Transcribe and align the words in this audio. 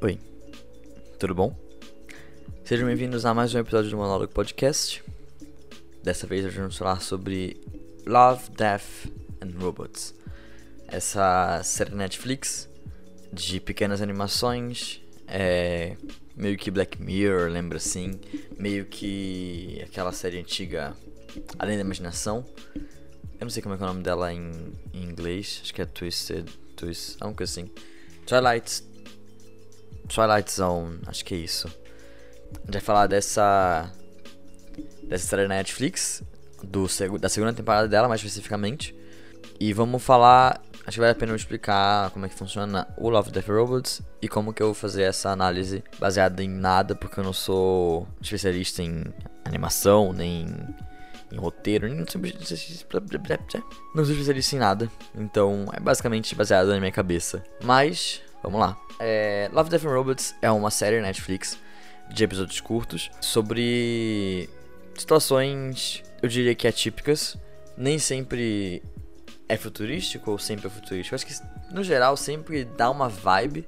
Oi, 0.00 0.18
tudo 1.18 1.34
bom? 1.34 1.56
Sejam 2.64 2.86
bem-vindos 2.86 3.24
a 3.24 3.34
mais 3.34 3.54
um 3.54 3.58
episódio 3.58 3.90
do 3.90 3.96
Monólogo 3.96 4.32
Podcast. 4.32 5.02
Dessa 6.02 6.26
vez 6.26 6.44
nós 6.44 6.54
vamos 6.54 6.76
falar 6.76 7.00
sobre 7.00 7.60
Love, 8.06 8.50
Death 8.50 9.06
and 9.40 9.58
Robots. 9.58 10.14
Essa 10.86 11.60
série 11.64 11.94
Netflix 11.94 12.68
de 13.32 13.60
pequenas 13.60 14.00
animações, 14.00 15.00
é 15.26 15.96
meio 16.36 16.56
que 16.56 16.70
Black 16.70 17.02
Mirror, 17.02 17.50
lembra 17.50 17.78
assim, 17.78 18.20
meio 18.58 18.84
que 18.86 19.82
aquela 19.82 20.12
série 20.12 20.38
antiga 20.38 20.96
Além 21.58 21.76
da 21.76 21.82
Imaginação. 21.82 22.44
Eu 22.74 23.44
não 23.44 23.50
sei 23.50 23.62
como 23.62 23.74
é, 23.74 23.78
é 23.78 23.82
o 23.82 23.86
nome 23.86 24.02
dela 24.02 24.32
em, 24.32 24.50
em 24.92 25.02
inglês, 25.02 25.60
acho 25.62 25.72
que 25.74 25.82
é 25.82 25.84
Twisted, 25.84 26.48
Twist, 26.76 27.16
alguma 27.20 27.36
coisa 27.36 27.52
assim. 27.52 27.70
Twilight 28.26 28.82
Twilight 30.08 30.50
Zone, 30.50 31.00
acho 31.06 31.24
que 31.24 31.34
é 31.34 31.38
isso. 31.38 31.68
A 31.68 32.60
gente 32.60 32.72
vai 32.72 32.80
falar 32.80 33.06
dessa. 33.06 33.90
dessa 35.02 35.26
série 35.26 35.42
da 35.42 35.48
Netflix, 35.48 36.22
do, 36.62 36.86
da 37.18 37.28
segunda 37.28 37.52
temporada 37.52 37.86
dela, 37.86 38.08
mais 38.08 38.20
especificamente. 38.20 38.94
E 39.60 39.72
vamos 39.72 40.02
falar. 40.02 40.60
Acho 40.86 40.94
que 40.94 41.00
vale 41.00 41.12
a 41.12 41.14
pena 41.14 41.32
eu 41.32 41.36
explicar 41.36 42.10
como 42.12 42.24
é 42.24 42.30
que 42.30 42.34
funciona 42.34 42.88
o 42.96 43.10
Love, 43.10 43.30
Death 43.30 43.48
Robots 43.48 44.00
e 44.22 44.28
como 44.28 44.54
que 44.54 44.62
eu 44.62 44.68
vou 44.68 44.74
fazer 44.74 45.02
essa 45.02 45.28
análise 45.28 45.84
baseada 45.98 46.42
em 46.42 46.48
nada, 46.48 46.94
porque 46.94 47.20
eu 47.20 47.24
não 47.24 47.34
sou 47.34 48.08
especialista 48.22 48.82
em 48.82 49.04
animação, 49.44 50.14
nem 50.14 50.46
em 51.30 51.36
roteiro, 51.36 51.86
nem 51.86 51.98
não 51.98 52.06
sou 52.06 52.24
especialista 52.24 54.56
em 54.56 54.58
nada. 54.58 54.90
Então 55.14 55.66
é 55.74 55.80
basicamente 55.80 56.34
baseado 56.34 56.68
na 56.68 56.78
minha 56.78 56.92
cabeça. 56.92 57.44
Mas, 57.62 58.22
vamos 58.42 58.60
lá. 58.60 58.76
É, 58.98 59.48
Love, 59.52 59.70
Death 59.70 59.84
and 59.84 59.94
Robots 59.94 60.34
é 60.42 60.50
uma 60.50 60.70
série 60.70 61.00
Netflix 61.00 61.58
de 62.10 62.24
episódios 62.24 62.60
curtos 62.60 63.10
sobre 63.20 64.48
situações, 64.96 66.02
eu 66.22 66.28
diria 66.28 66.54
que 66.54 66.66
atípicas. 66.66 67.36
Nem 67.76 67.98
sempre 67.98 68.82
é 69.48 69.56
futurístico 69.56 70.32
ou 70.32 70.38
sempre 70.38 70.66
é 70.66 70.70
futurístico. 70.70 71.14
Acho 71.14 71.26
que, 71.26 71.34
no 71.72 71.84
geral, 71.84 72.16
sempre 72.16 72.64
dá 72.64 72.90
uma 72.90 73.08
vibe 73.08 73.66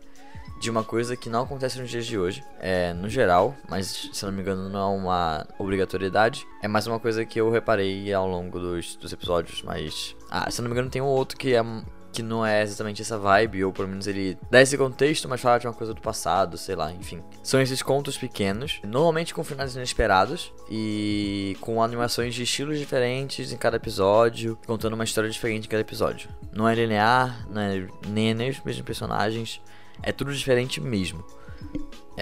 de 0.61 0.69
uma 0.69 0.85
coisa 0.85 1.17
que 1.17 1.31
não 1.31 1.43
acontece 1.43 1.81
nos 1.81 1.89
dias 1.89 2.05
de 2.05 2.19
hoje. 2.19 2.45
É, 2.59 2.93
no 2.93 3.09
geral, 3.09 3.57
mas 3.69 4.11
se 4.13 4.25
não 4.25 4.33
me 4.33 4.43
engano, 4.43 4.69
não 4.69 4.81
é 4.81 4.97
uma 4.97 5.47
obrigatoriedade. 5.59 6.47
É 6.63 6.69
mais 6.69 6.87
uma 6.87 7.01
coisa 7.01 7.25
que 7.25 7.41
eu 7.41 7.51
reparei 7.51 8.13
ao 8.13 8.29
longo 8.29 8.59
dos, 8.59 8.97
dos 8.97 9.13
episódios, 9.13 9.63
mas. 9.63 10.15
Ah, 10.31 10.51
se 10.51 10.61
não 10.61 10.69
me 10.69 10.75
engano, 10.75 10.91
tem 10.91 11.01
um 11.01 11.07
outro 11.07 11.39
que 11.39 11.55
é 11.55 11.63
que 12.13 12.23
não 12.23 12.45
é 12.45 12.63
exatamente 12.63 13.03
essa 13.03 13.19
vibe, 13.19 13.65
ou 13.65 13.73
pelo 13.73 13.89
menos 13.89 14.07
ele 14.07 14.37
dá 14.51 14.61
esse 14.61 14.77
contexto, 14.77 15.29
mas 15.29 15.41
fala 15.41 15.59
de 15.59 15.67
uma 15.67 15.73
coisa 15.73 15.95
do 15.95 16.01
passado, 16.01 16.57
sei 16.57 16.75
lá, 16.75 16.93
enfim. 16.93 17.23
São 17.43 17.61
esses 17.61 17.83
contos 17.83 18.19
pequenos, 18.19 18.81
normalmente 18.85 19.35
com 19.35 19.45
finais 19.45 19.75
inesperados 19.77 20.53
e 20.71 21.57
com 21.61 21.83
animações 21.83 22.35
de 22.35 22.43
estilos 22.43 22.79
diferentes 22.79 23.53
em 23.53 23.57
cada 23.57 23.77
episódio, 23.77 24.59
contando 24.67 24.95
uma 24.95 25.05
história 25.05 25.31
diferente 25.31 25.67
em 25.67 25.71
cada 25.71 25.81
episódio. 25.81 26.29
Não 26.53 26.69
é 26.69 26.75
linear, 26.75 27.47
não 27.49 27.61
é 27.61 27.87
nem, 28.09 28.35
nem 28.35 28.51
os 28.51 28.61
mesmos 28.61 28.85
personagens, 28.85 29.61
é 30.03 30.13
tudo 30.13 30.35
diferente 30.35 30.81
mesmo. 30.81 31.25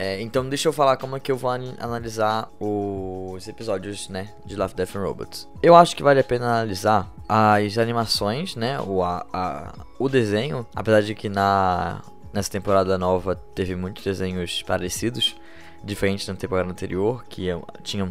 É, 0.01 0.21
então 0.21 0.49
deixa 0.49 0.69
eu 0.69 0.73
falar 0.73 0.97
como 0.97 1.17
é 1.17 1.21
que 1.21 1.33
eu 1.33 1.37
vou 1.37 1.51
analisar 1.51 2.49
os 2.61 3.49
episódios, 3.49 4.09
né, 4.09 4.29
de 4.47 4.55
Love, 4.55 4.73
Death 4.73 4.95
and 4.95 5.01
Robots. 5.01 5.49
Eu 5.61 5.75
acho 5.75 5.97
que 5.97 6.05
vale 6.05 6.21
a 6.21 6.25
pena 6.25 6.47
analisar 6.47 7.13
as 7.29 7.77
animações, 7.79 8.55
né, 8.55 8.79
o, 8.81 9.03
a, 9.03 9.27
a, 9.33 9.75
o 9.99 10.09
desenho, 10.09 10.65
apesar 10.73 11.03
de 11.03 11.17
que 11.17 11.29
na, 11.29 12.01
nessa 12.33 12.49
temporada 12.49 12.97
nova 12.97 13.35
teve 13.35 13.75
muitos 13.75 14.05
desenhos 14.05 14.63
parecidos, 14.63 15.35
diferentes 15.85 16.27
da 16.27 16.35
temporada 16.35 16.71
anterior, 16.71 17.25
que 17.29 17.49
tinha 17.83 18.09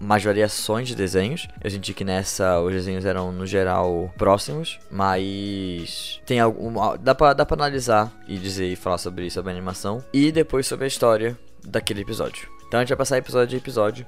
mais 0.00 0.24
variações 0.24 0.88
de 0.88 0.96
desenhos. 0.96 1.46
Eu 1.62 1.70
senti 1.70 1.92
que 1.92 2.04
nessa 2.04 2.60
os 2.60 2.72
desenhos 2.72 3.04
eram 3.04 3.30
no 3.30 3.46
geral 3.46 4.10
próximos, 4.16 4.80
mas 4.90 6.20
tem 6.24 6.40
algum 6.40 6.96
dá 6.98 7.14
para 7.14 7.34
dá 7.34 7.44
para 7.44 7.56
analisar 7.56 8.10
e 8.26 8.38
dizer 8.38 8.66
e 8.66 8.76
falar 8.76 8.98
sobre 8.98 9.26
isso, 9.26 9.34
sobre 9.34 9.50
a 9.50 9.54
animação 9.54 10.02
e 10.12 10.32
depois 10.32 10.66
sobre 10.66 10.86
a 10.86 10.88
história 10.88 11.38
daquele 11.64 12.00
episódio. 12.00 12.48
Então 12.66 12.80
a 12.80 12.82
gente 12.82 12.90
vai 12.90 12.98
passar 12.98 13.18
episódio 13.18 13.56
a 13.56 13.58
episódio. 13.58 14.06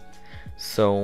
São 0.56 0.98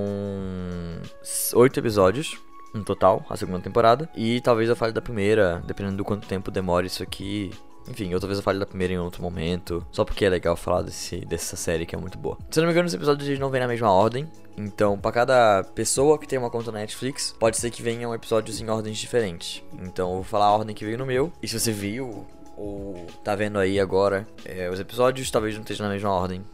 oito 1.55 1.79
episódios 1.79 2.39
no 2.75 2.85
total, 2.85 3.25
a 3.29 3.37
segunda 3.37 3.61
temporada. 3.61 4.09
E 4.15 4.41
talvez 4.41 4.69
eu 4.69 4.77
fale 4.77 4.93
da 4.93 5.03
primeira, 5.03 5.63
dependendo 5.67 5.97
do 5.97 6.05
quanto 6.05 6.27
tempo 6.27 6.51
demora 6.51 6.87
isso 6.87 7.03
aqui. 7.03 7.51
Enfim, 7.89 8.13
outra 8.15 8.27
vez 8.27 8.39
eu 8.39 8.43
fale 8.43 8.59
da 8.59 8.67
primeira 8.67 8.93
em 8.93 8.99
outro 8.99 9.23
momento. 9.23 9.85
Só 9.91 10.05
porque 10.05 10.25
é 10.25 10.29
legal 10.29 10.57
falar 10.57 10.83
desse, 10.83 11.19
dessa 11.25 11.57
série 11.57 11.87
que 11.87 11.95
é 11.95 11.99
muito 11.99 12.19
boa. 12.19 12.37
Se 12.51 12.61
não 12.61 12.67
me 12.67 12.73
engano, 12.73 12.87
os 12.87 12.95
episódios 12.95 13.29
eles 13.29 13.41
não 13.41 13.51
vêm 13.51 13.61
na 13.61 13.69
mesma 13.69 13.91
ordem. 13.91 14.29
Então, 14.57 14.99
para 14.99 15.13
cada 15.13 15.65
pessoa 15.75 16.19
que 16.19 16.27
tem 16.27 16.39
uma 16.39 16.51
conta 16.51 16.73
na 16.73 16.81
Netflix, 16.81 17.35
pode 17.39 17.57
ser 17.57 17.71
que 17.71 17.81
venham 17.81 18.15
episódios 18.15 18.61
em 18.61 18.69
ordens 18.69 18.99
diferentes. 18.99 19.63
Então, 19.81 20.09
eu 20.09 20.15
vou 20.17 20.25
falar 20.25 20.47
a 20.47 20.53
ordem 20.53 20.75
que 20.75 20.85
veio 20.85 20.99
no 20.99 21.07
meu. 21.07 21.33
E 21.43 21.47
se 21.47 21.59
você 21.59 21.73
viu 21.73 22.27
ou 22.57 23.07
tá 23.23 23.37
vendo 23.37 23.59
aí 23.59 23.79
agora 23.79 24.27
é, 24.45 24.69
os 24.69 24.81
episódios, 24.81 25.31
talvez 25.31 25.55
não 25.55 25.63
estejam 25.63 25.87
na 25.87 25.93
mesma 25.93 26.11
ordem. 26.11 26.45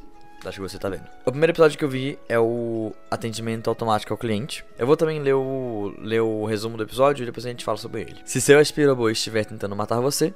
Acho 0.44 0.60
que 0.60 0.68
você 0.68 0.78
tá 0.78 0.90
vendo. 0.90 1.04
O 1.24 1.30
primeiro 1.30 1.52
episódio 1.52 1.78
que 1.78 1.84
eu 1.84 1.88
vi 1.88 2.18
é 2.28 2.38
o 2.38 2.92
atendimento 3.10 3.70
automático 3.70 4.12
ao 4.12 4.18
cliente. 4.18 4.62
Eu 4.78 4.86
vou 4.86 4.94
também 4.94 5.18
ler 5.18 5.34
o, 5.34 5.94
ler 5.98 6.20
o 6.20 6.44
resumo 6.44 6.76
do 6.76 6.82
episódio 6.82 7.22
e 7.22 7.26
depois 7.26 7.46
a 7.46 7.48
gente 7.48 7.64
fala 7.64 7.78
sobre 7.78 8.02
ele. 8.02 8.16
Se 8.26 8.42
seu 8.42 8.58
aspirador 8.58 9.10
estiver 9.10 9.46
tentando 9.46 9.74
matar 9.74 10.00
você, 10.00 10.34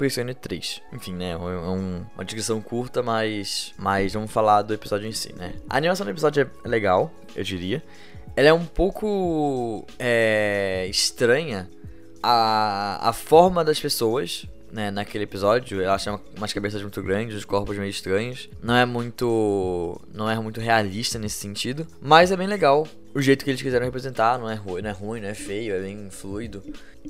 pressione 0.00 0.32
3. 0.32 0.80
Enfim, 0.94 1.12
né? 1.12 1.32
É 1.32 1.36
um, 1.36 2.06
uma 2.14 2.24
descrição 2.24 2.58
curta, 2.62 3.02
mas, 3.02 3.74
mas 3.76 4.14
vamos 4.14 4.30
falar 4.30 4.62
do 4.62 4.72
episódio 4.72 5.06
em 5.06 5.12
si, 5.12 5.30
né? 5.34 5.52
A 5.68 5.76
animação 5.76 6.06
do 6.06 6.10
episódio 6.10 6.50
é 6.64 6.68
legal, 6.68 7.12
eu 7.36 7.44
diria. 7.44 7.82
Ela 8.34 8.48
é 8.48 8.52
um 8.52 8.64
pouco 8.64 9.86
é, 9.98 10.86
estranha. 10.88 11.68
A, 12.22 13.10
a 13.10 13.12
forma 13.12 13.62
das 13.62 13.78
pessoas 13.78 14.46
né, 14.72 14.90
naquele 14.90 15.24
episódio, 15.24 15.82
ela 15.82 15.98
tinha 15.98 16.18
umas 16.34 16.52
cabeças 16.54 16.80
muito 16.80 17.02
grandes, 17.02 17.36
os 17.36 17.44
corpos 17.44 17.76
meio 17.76 17.90
estranhos. 17.90 18.48
Não 18.62 18.74
é 18.74 18.86
muito. 18.86 20.00
não 20.14 20.30
é 20.30 20.38
muito 20.40 20.60
realista 20.60 21.18
nesse 21.18 21.36
sentido. 21.36 21.86
Mas 22.00 22.32
é 22.32 22.36
bem 22.38 22.46
legal 22.46 22.86
o 23.14 23.20
jeito 23.20 23.44
que 23.44 23.50
eles 23.50 23.62
quiseram 23.62 23.86
representar. 23.86 24.38
Não 24.38 24.48
é 24.48 24.54
ruim, 24.54 24.82
não 24.82 24.90
é, 24.90 24.92
ruim, 24.92 25.20
não 25.20 25.28
é 25.28 25.34
feio, 25.34 25.74
é 25.74 25.80
bem 25.80 26.10
fluido. 26.10 26.62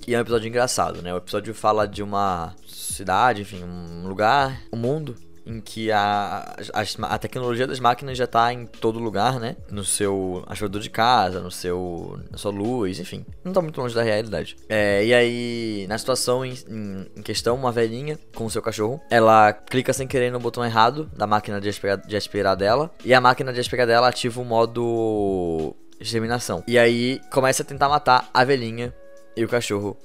E 0.07 0.15
é 0.15 0.19
um 0.19 0.21
episódio 0.21 0.49
engraçado, 0.49 1.03
né? 1.03 1.13
O 1.13 1.19
episódio 1.19 1.55
fala 1.55 1.87
de 1.87 2.03
uma 2.03 2.55
cidade, 2.67 3.43
enfim, 3.43 3.65
um 3.65 4.07
lugar, 4.09 4.61
um 4.73 4.77
mundo 4.77 5.17
em 5.51 5.61
que 5.61 5.91
a, 5.91 6.57
a, 6.73 7.15
a 7.15 7.19
tecnologia 7.19 7.67
das 7.67 7.81
máquinas 7.81 8.17
já 8.17 8.25
está 8.25 8.53
em 8.53 8.67
todo 8.67 8.99
lugar, 8.99 9.41
né? 9.41 9.57
No 9.71 9.85
seu 9.85 10.45
aspirador 10.47 10.81
de 10.81 10.91
casa, 10.91 11.41
no 11.41 11.51
seu, 11.51 12.21
na 12.31 12.39
sua 12.39 12.53
luz, 12.53 12.99
enfim. 13.01 13.25
Não 13.43 13.51
está 13.51 13.61
muito 13.61 13.81
longe 13.81 13.95
da 13.95 14.03
realidade. 14.03 14.57
É, 14.69 15.05
e 15.05 15.13
aí, 15.13 15.87
na 15.89 15.99
situação 15.99 16.45
em, 16.45 16.55
em, 16.69 17.07
em, 17.17 17.23
questão, 17.23 17.57
uma 17.57 17.73
velhinha 17.73 18.19
com 18.35 18.45
o 18.45 18.51
seu 18.51 18.63
cachorro, 18.63 19.01
ela 19.11 19.53
clica 19.53 19.93
sem 19.93 20.07
querer 20.07 20.31
no 20.31 20.39
botão 20.39 20.65
errado 20.65 21.11
da 21.17 21.27
máquina 21.27 21.61
de 21.61 21.69
aspirar, 21.69 21.97
de 21.97 22.17
aspirar 22.17 22.55
dela, 22.55 22.91
e 23.05 23.13
a 23.13 23.21
máquina 23.21 23.53
de 23.53 23.61
aspirar 23.61 23.87
dela 23.87 24.09
ativa 24.09 24.41
o 24.41 24.45
modo 24.45 25.75
exterminação. 26.01 26.65
E 26.67 26.79
aí, 26.79 27.21
começa 27.31 27.63
a 27.63 27.67
tentar 27.67 27.89
matar 27.89 28.29
a 28.33 28.45
velhinha 28.45 28.95
e 29.37 29.45
o 29.45 29.49
cachorro 29.49 29.97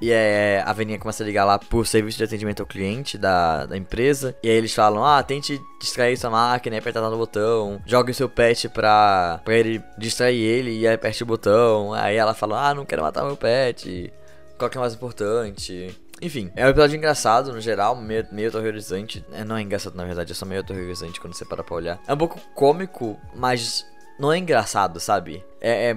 e 0.00 0.10
é, 0.10 0.62
a 0.66 0.72
velhinha 0.72 0.98
começa 0.98 1.22
a 1.22 1.26
ligar 1.26 1.44
lá 1.44 1.58
por 1.58 1.86
serviço 1.86 2.18
de 2.18 2.24
atendimento 2.24 2.60
ao 2.60 2.66
cliente 2.66 3.16
da, 3.16 3.64
da 3.64 3.76
empresa. 3.76 4.36
E 4.42 4.50
aí 4.50 4.54
eles 4.54 4.74
falam: 4.74 5.04
Ah, 5.04 5.22
tente 5.22 5.60
distrair 5.80 6.16
sua 6.16 6.30
máquina 6.30 6.76
e 6.76 6.78
apertar 6.78 7.00
no 7.00 7.16
botão. 7.16 7.80
Jogue 7.86 8.10
o 8.10 8.14
seu 8.14 8.28
pet 8.28 8.68
pra, 8.68 9.40
pra 9.44 9.54
ele 9.54 9.82
distrair 9.96 10.40
ele 10.40 10.78
e 10.78 10.86
aperte 10.86 11.22
o 11.22 11.26
botão. 11.26 11.94
Aí 11.94 12.16
ela 12.16 12.34
fala: 12.34 12.68
Ah, 12.68 12.74
não 12.74 12.84
quero 12.84 13.02
matar 13.02 13.24
meu 13.24 13.36
pet. 13.36 14.12
Qual 14.58 14.70
que 14.70 14.76
é 14.76 14.80
mais 14.80 14.94
importante? 14.94 15.98
Enfim, 16.20 16.50
é 16.54 16.64
um 16.64 16.68
episódio 16.68 16.96
engraçado 16.96 17.52
no 17.52 17.60
geral, 17.60 17.96
meio, 17.96 18.26
meio 18.30 18.48
aterrorizante. 18.48 19.24
É, 19.32 19.44
não 19.44 19.56
é 19.56 19.62
engraçado 19.62 19.96
na 19.96 20.04
verdade, 20.04 20.32
é 20.32 20.34
só 20.34 20.46
meio 20.46 20.60
aterrorizante 20.60 21.20
quando 21.20 21.34
você 21.34 21.44
para 21.44 21.62
pra 21.62 21.74
olhar. 21.74 22.00
É 22.06 22.12
um 22.12 22.16
pouco 22.16 22.38
cômico, 22.54 23.18
mas 23.34 23.84
não 24.18 24.32
é 24.32 24.38
engraçado, 24.38 25.00
sabe? 25.00 25.44
É, 25.60 25.90
é 25.90 25.96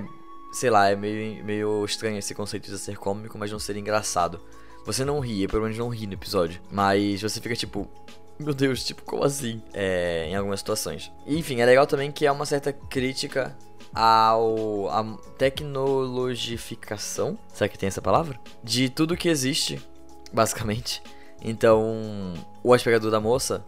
sei 0.51 0.69
lá, 0.69 0.89
é 0.89 0.95
meio, 0.95 1.43
meio 1.43 1.85
estranho 1.85 2.17
esse 2.17 2.33
conceito 2.33 2.69
de 2.69 2.77
ser 2.77 2.97
cômico, 2.97 3.37
mas 3.37 3.51
não 3.51 3.59
ser 3.59 3.77
engraçado. 3.77 4.39
Você 4.85 5.03
não 5.03 5.19
ri, 5.19 5.43
eu 5.43 5.49
pelo 5.49 5.63
menos 5.63 5.77
não 5.77 5.89
ri 5.89 6.07
no 6.07 6.13
episódio. 6.13 6.61
Mas 6.71 7.21
você 7.21 7.41
fica 7.41 7.55
tipo, 7.55 7.87
meu 8.39 8.53
Deus, 8.53 8.83
tipo, 8.83 9.01
como 9.03 9.23
assim? 9.23 9.61
É, 9.73 10.25
em 10.27 10.35
algumas 10.35 10.59
situações. 10.59 11.11
enfim, 11.25 11.61
é 11.61 11.65
legal 11.65 11.85
também 11.85 12.11
que 12.11 12.25
há 12.25 12.31
uma 12.31 12.45
certa 12.45 12.71
crítica 12.71 13.55
ao 13.93 14.89
a 14.89 15.03
tecnologificação, 15.37 17.37
será 17.53 17.67
que 17.67 17.77
tem 17.77 17.87
essa 17.87 18.01
palavra? 18.01 18.39
De 18.63 18.89
tudo 18.89 19.17
que 19.17 19.29
existe, 19.29 19.81
basicamente. 20.31 21.01
Então, 21.41 22.33
o 22.63 22.73
aspirador 22.73 23.11
da 23.11 23.19
moça 23.19 23.63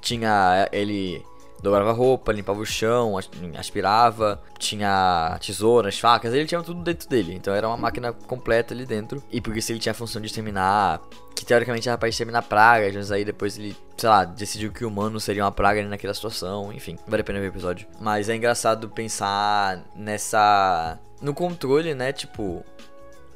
tinha 0.00 0.68
ele 0.72 1.24
dobrava 1.62 1.92
roupa, 1.92 2.32
limpava 2.32 2.60
o 2.60 2.66
chão, 2.66 3.14
aspirava, 3.58 4.40
tinha 4.58 5.38
tesouras, 5.44 5.98
facas, 5.98 6.32
ele 6.32 6.46
tinha 6.46 6.62
tudo 6.62 6.82
dentro 6.82 7.08
dele. 7.08 7.34
Então 7.34 7.54
era 7.54 7.66
uma 7.66 7.76
máquina 7.76 8.12
completa 8.12 8.74
ali 8.74 8.84
dentro. 8.84 9.22
E 9.30 9.40
por 9.40 9.56
isso 9.56 9.72
ele 9.72 9.78
tinha 9.78 9.92
a 9.92 9.94
função 9.94 10.20
de 10.20 10.26
exterminar, 10.26 11.00
que 11.34 11.44
teoricamente 11.44 11.88
era 11.88 11.98
pra 11.98 12.08
exterminar 12.08 12.42
pragas, 12.42 12.94
mas 12.94 13.10
aí 13.10 13.24
depois 13.24 13.58
ele, 13.58 13.76
sei 13.96 14.08
lá, 14.08 14.24
decidiu 14.24 14.72
que 14.72 14.84
o 14.84 14.88
humano 14.88 15.18
seria 15.20 15.44
uma 15.44 15.52
praga 15.52 15.80
ali 15.80 15.88
naquela 15.88 16.14
situação, 16.14 16.72
enfim. 16.72 16.98
Vale 17.06 17.22
a 17.22 17.24
pena 17.24 17.40
ver 17.40 17.46
o 17.46 17.52
episódio. 17.52 17.86
Mas 18.00 18.28
é 18.28 18.36
engraçado 18.36 18.88
pensar 18.88 19.84
nessa. 19.94 20.98
no 21.20 21.34
controle, 21.34 21.94
né? 21.94 22.12
Tipo. 22.12 22.64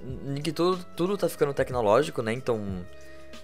Em 0.02 0.40
que 0.40 0.50
tudo, 0.50 0.82
tudo 0.96 1.18
tá 1.18 1.28
ficando 1.28 1.52
tecnológico, 1.52 2.22
né? 2.22 2.32
Então. 2.32 2.84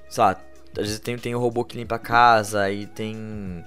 Sei 0.08 0.22
lá, 0.22 0.40
às 0.72 0.86
vezes 0.86 1.00
tem, 1.00 1.16
tem 1.18 1.34
o 1.34 1.38
robô 1.38 1.64
que 1.64 1.76
limpa 1.76 1.96
a 1.96 1.98
casa 1.98 2.70
e 2.70 2.86
tem 2.86 3.64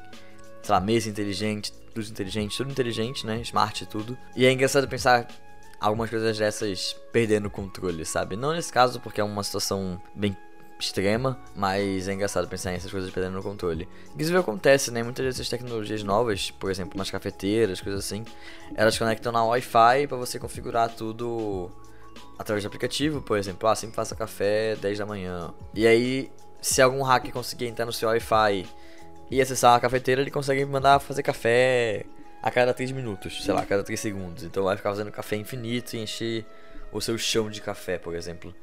sei 0.69 0.74
lá, 0.75 0.80
mesa 0.80 1.10
inteligente, 1.10 1.74
luz 1.95 2.10
inteligente, 2.10 2.56
tudo 2.56 2.71
inteligente, 2.71 3.25
né? 3.25 3.42
Smart 3.42 3.83
e 3.83 3.88
tudo. 3.88 4.18
E 4.36 4.45
é 4.45 4.51
engraçado 4.51 4.88
pensar 4.88 5.27
algumas 5.80 6.10
coisas 6.10 6.38
dessas 6.38 6.95
perdendo 7.12 7.48
o 7.48 7.50
controle, 7.50 8.06
sabe? 8.06 8.36
Não 8.36 8.54
nesse 8.54 8.71
caso, 8.71 9.00
porque 9.00 9.19
é 9.19 9.24
uma 9.24 9.44
situação 9.44 10.00
bem 10.16 10.38
extrema, 10.80 11.38
mas 11.56 12.07
é 12.07 12.13
engraçado 12.13 12.48
pensar 12.48 12.71
nessas 12.71 12.92
coisas 12.92 13.10
perdendo 13.10 13.39
o 13.39 13.44
controle. 13.44 13.89
Inclusive 14.13 14.38
acontece, 14.38 14.92
né? 14.92 15.01
Muitas 15.01 15.25
dessas 15.25 15.50
tecnologias 15.50 16.04
novas, 16.04 16.51
por 16.51 16.69
exemplo, 16.69 16.94
umas 16.95 17.10
cafeteiras, 17.10 17.81
coisas 17.81 18.06
assim, 18.06 18.24
elas 18.75 18.98
conectam 18.98 19.31
na 19.31 19.44
Wi-Fi 19.44 20.07
para 20.07 20.18
você 20.18 20.38
configurar 20.38 20.94
tudo 20.94 21.71
através 22.38 22.63
do 22.63 22.68
aplicativo, 22.68 23.21
por 23.21 23.38
exemplo, 23.38 23.68
ah, 23.68 23.75
sempre 23.75 23.95
faça 23.95 24.16
café 24.16 24.75
10 24.75 25.00
da 25.00 25.06
manhã. 25.06 25.54
E 25.74 25.86
aí, 25.86 26.31
se 26.62 26.81
algum 26.81 27.01
hacker 27.01 27.33
conseguir 27.33 27.66
entrar 27.66 27.86
no 27.86 27.92
seu 27.92 28.07
Wi-Fi 28.07 28.66
e 29.30 29.42
acessar 29.42 29.76
a 29.76 29.80
cafeteira, 29.80 30.22
ele 30.22 30.31
consegue 30.31 30.66
mandar 30.66 31.00
fazer 31.00 31.24
café 31.24 32.06
a 32.42 32.50
cada 32.50 32.74
3 32.74 32.92
minutos, 32.92 33.44
sei 33.44 33.54
lá, 33.54 33.62
a 33.62 33.66
cada 33.66 33.84
3 33.84 34.00
segundos. 34.00 34.44
Então 34.44 34.64
vai 34.64 34.78
ficar 34.78 34.90
fazendo 34.90 35.12
café 35.12 35.36
infinito 35.36 35.96
e 35.96 36.00
encher 36.00 36.46
o 36.92 37.00
seu 37.00 37.18
chão 37.18 37.50
de 37.50 37.62
café, 37.62 37.98
por 37.98 38.16
exemplo. 38.16 38.54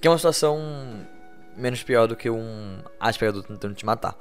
Que 0.00 0.08
é 0.08 0.10
uma 0.10 0.16
situação 0.16 1.06
menos 1.56 1.82
pior 1.82 2.06
do 2.06 2.16
que 2.16 2.30
um 2.30 2.78
aspirador 3.00 3.42
tentando 3.42 3.74
te 3.74 3.84
matar. 3.84 4.16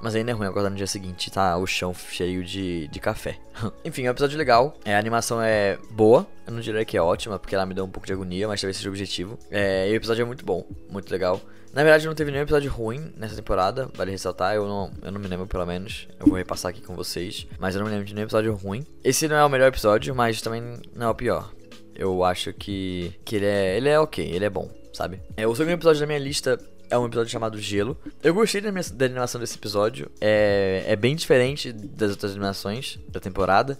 Mas 0.00 0.14
ainda 0.14 0.30
é 0.30 0.34
ruim 0.34 0.46
acordar 0.46 0.70
no 0.70 0.76
dia 0.76 0.86
seguinte, 0.86 1.30
tá? 1.30 1.56
O 1.56 1.66
chão 1.66 1.92
cheio 1.94 2.44
de, 2.44 2.88
de 2.88 3.00
café. 3.00 3.38
Enfim, 3.84 4.04
é 4.04 4.08
um 4.08 4.12
episódio 4.12 4.38
legal. 4.38 4.76
É, 4.84 4.94
a 4.94 4.98
animação 4.98 5.42
é 5.42 5.78
boa. 5.90 6.26
Eu 6.46 6.52
não 6.52 6.60
diria 6.60 6.84
que 6.84 6.96
é 6.96 7.02
ótima, 7.02 7.38
porque 7.38 7.54
ela 7.54 7.66
me 7.66 7.74
deu 7.74 7.84
um 7.84 7.90
pouco 7.90 8.06
de 8.06 8.12
agonia, 8.12 8.46
mas 8.46 8.60
talvez 8.60 8.76
seja 8.76 8.88
o 8.88 8.92
objetivo. 8.92 9.38
É, 9.50 9.88
e 9.88 9.92
o 9.92 9.96
episódio 9.96 10.22
é 10.22 10.24
muito 10.24 10.44
bom, 10.44 10.64
muito 10.88 11.10
legal. 11.10 11.40
Na 11.72 11.82
verdade, 11.82 12.06
não 12.06 12.14
teve 12.14 12.30
nenhum 12.30 12.42
episódio 12.42 12.70
ruim 12.70 13.12
nessa 13.16 13.36
temporada, 13.36 13.90
vale 13.94 14.10
ressaltar. 14.10 14.54
Eu 14.54 14.66
não, 14.66 14.90
eu 15.02 15.12
não 15.12 15.20
me 15.20 15.28
lembro, 15.28 15.46
pelo 15.46 15.66
menos. 15.66 16.08
Eu 16.18 16.26
vou 16.26 16.36
repassar 16.36 16.70
aqui 16.70 16.80
com 16.80 16.94
vocês. 16.94 17.46
Mas 17.58 17.74
eu 17.74 17.80
não 17.80 17.86
me 17.86 17.92
lembro 17.92 18.06
de 18.06 18.14
nenhum 18.14 18.24
episódio 18.24 18.54
ruim. 18.54 18.86
Esse 19.04 19.28
não 19.28 19.36
é 19.36 19.44
o 19.44 19.48
melhor 19.48 19.68
episódio, 19.68 20.14
mas 20.14 20.40
também 20.40 20.62
não 20.94 21.08
é 21.08 21.10
o 21.10 21.14
pior. 21.14 21.52
Eu 21.94 22.22
acho 22.24 22.52
que, 22.52 23.12
que 23.24 23.36
ele, 23.36 23.46
é, 23.46 23.76
ele 23.76 23.88
é 23.88 23.98
ok, 23.98 24.24
ele 24.24 24.44
é 24.44 24.50
bom, 24.50 24.70
sabe? 24.92 25.20
É, 25.36 25.46
o 25.46 25.54
segundo 25.54 25.74
episódio 25.74 26.00
da 26.00 26.06
minha 26.06 26.18
lista 26.18 26.58
é 26.90 26.98
um 26.98 27.06
episódio 27.06 27.30
chamado 27.30 27.58
Gelo. 27.58 27.96
Eu 28.22 28.34
gostei 28.34 28.60
da, 28.60 28.72
minha, 28.72 28.84
da 28.92 29.06
animação 29.06 29.40
desse 29.40 29.56
episódio. 29.56 30.10
É, 30.20 30.84
é 30.86 30.96
bem 30.96 31.14
diferente 31.14 31.72
das 31.72 32.10
outras 32.10 32.32
animações 32.32 32.98
da 33.08 33.20
temporada. 33.20 33.78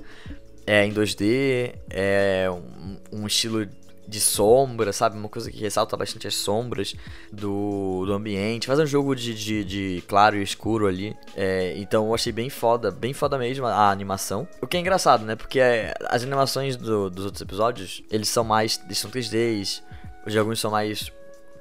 É 0.66 0.84
em 0.84 0.92
2D, 0.92 1.74
é 1.88 2.46
um, 2.50 3.20
um 3.20 3.26
estilo 3.26 3.66
de 4.06 4.20
sombra, 4.20 4.92
sabe? 4.92 5.18
Uma 5.18 5.28
coisa 5.28 5.50
que 5.50 5.60
ressalta 5.60 5.96
bastante 5.96 6.26
as 6.26 6.34
sombras 6.34 6.94
do, 7.30 8.04
do 8.06 8.12
ambiente. 8.12 8.66
Faz 8.66 8.78
um 8.78 8.86
jogo 8.86 9.14
de, 9.14 9.34
de, 9.34 9.64
de 9.64 10.04
claro 10.08 10.36
e 10.36 10.42
escuro 10.42 10.86
ali. 10.86 11.14
É, 11.36 11.74
então 11.76 12.06
eu 12.06 12.14
achei 12.14 12.32
bem 12.32 12.48
foda, 12.48 12.90
bem 12.90 13.12
foda 13.12 13.38
mesmo 13.38 13.66
a 13.66 13.90
animação. 13.90 14.48
O 14.60 14.66
que 14.66 14.76
é 14.76 14.80
engraçado, 14.80 15.24
né? 15.24 15.36
Porque 15.36 15.60
é, 15.60 15.94
as 16.06 16.22
animações 16.22 16.76
do, 16.76 17.10
dos 17.10 17.26
outros 17.26 17.42
episódios, 17.42 18.02
eles 18.10 18.28
são 18.28 18.44
mais. 18.44 18.80
Eles 18.84 18.98
são 18.98 19.10
3Ds. 19.10 19.82
Os 20.26 20.36
alguns 20.36 20.60
são 20.60 20.70
mais 20.70 21.10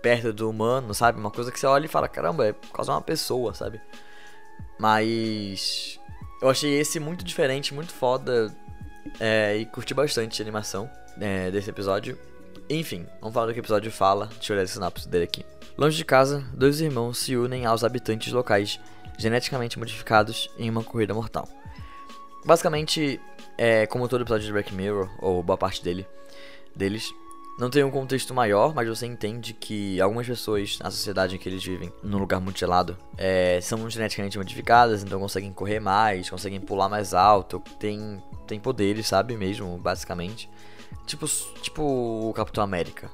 perto 0.02 0.34
do 0.34 0.50
humano, 0.50 0.94
sabe? 0.94 1.20
Uma 1.20 1.32
coisa 1.32 1.52
que 1.52 1.60
você 1.60 1.66
olha 1.66 1.86
e 1.86 1.90
fala, 1.90 2.08
caramba, 2.08 2.48
é 2.48 2.56
quase 2.72 2.90
uma 2.90 3.02
pessoa, 3.02 3.54
sabe? 3.54 3.82
Mas. 4.80 6.00
Eu 6.42 6.50
achei 6.50 6.80
esse 6.80 7.00
muito 7.00 7.26
diferente, 7.26 7.74
muito 7.74 7.92
foda. 7.94 8.56
É, 9.20 9.56
e 9.56 9.66
curti 9.66 9.94
bastante 9.94 10.42
a 10.42 10.44
animação 10.44 10.90
é, 11.20 11.50
desse 11.50 11.70
episódio. 11.70 12.18
Enfim, 12.70 13.08
vamos 13.22 13.34
falar 13.34 13.48
do 13.48 13.54
que 13.54 13.60
o 13.60 13.62
episódio 13.62 13.92
fala. 13.92 14.28
Deixa 14.28 14.52
eu 14.52 14.56
olhar 14.56 14.66
a 14.66 14.68
sinopse 14.68 15.08
dele 15.08 15.24
aqui. 15.24 15.46
Longe 15.78 15.96
de 15.96 16.04
casa, 16.04 16.44
dois 16.54 16.82
irmãos 16.82 17.20
se 17.20 17.38
unem 17.38 17.66
aos 17.66 17.84
habitantes 17.84 18.34
locais 18.34 18.80
geneticamente 19.18 19.80
modificados 19.80 20.50
em 20.58 20.70
uma 20.70 20.84
corrida 20.84 21.14
mortal. 21.14 21.48
Basicamente, 22.46 23.20
é 23.58 23.86
como 23.88 24.08
todo 24.08 24.22
episódio 24.22 24.46
de 24.46 24.52
Black 24.52 24.74
Mirror, 24.74 25.10
ou 25.20 25.42
boa 25.44 25.58
parte 25.58 25.84
dele, 25.84 26.08
deles, 26.76 27.14
não 27.58 27.70
tem 27.70 27.84
um 27.84 27.90
contexto 27.90 28.34
maior, 28.34 28.74
mas 28.74 28.88
você 28.88 29.06
entende 29.08 29.54
que 29.54 30.00
algumas 30.00 30.28
pessoas 30.28 30.78
na 30.80 30.92
sociedade 30.92 31.36
em 31.36 31.40
que 31.40 31.50
eles 31.50 31.64
vivem, 31.64 31.92
num 32.04 32.20
lugar 32.20 32.40
muito 32.40 32.60
gelado, 32.60 32.96
é, 33.18 33.60
são 33.62 33.90
geneticamente 33.90 34.38
modificadas, 34.38 35.04
então 35.04 35.20
conseguem 35.20 35.52
correr 35.52 35.80
mais, 35.80 36.30
conseguem 36.30 36.60
pular 36.60 36.88
mais 36.88 37.16
alto, 37.16 37.60
tem, 37.80 38.22
tem 38.46 38.60
poderes, 38.60 39.08
sabe 39.08 39.36
mesmo, 39.36 39.78
basicamente. 39.80 40.48
Tipo, 41.08 41.26
tipo 41.62 41.82
o 42.30 42.34
Capitão 42.34 42.64
América. 42.64 43.10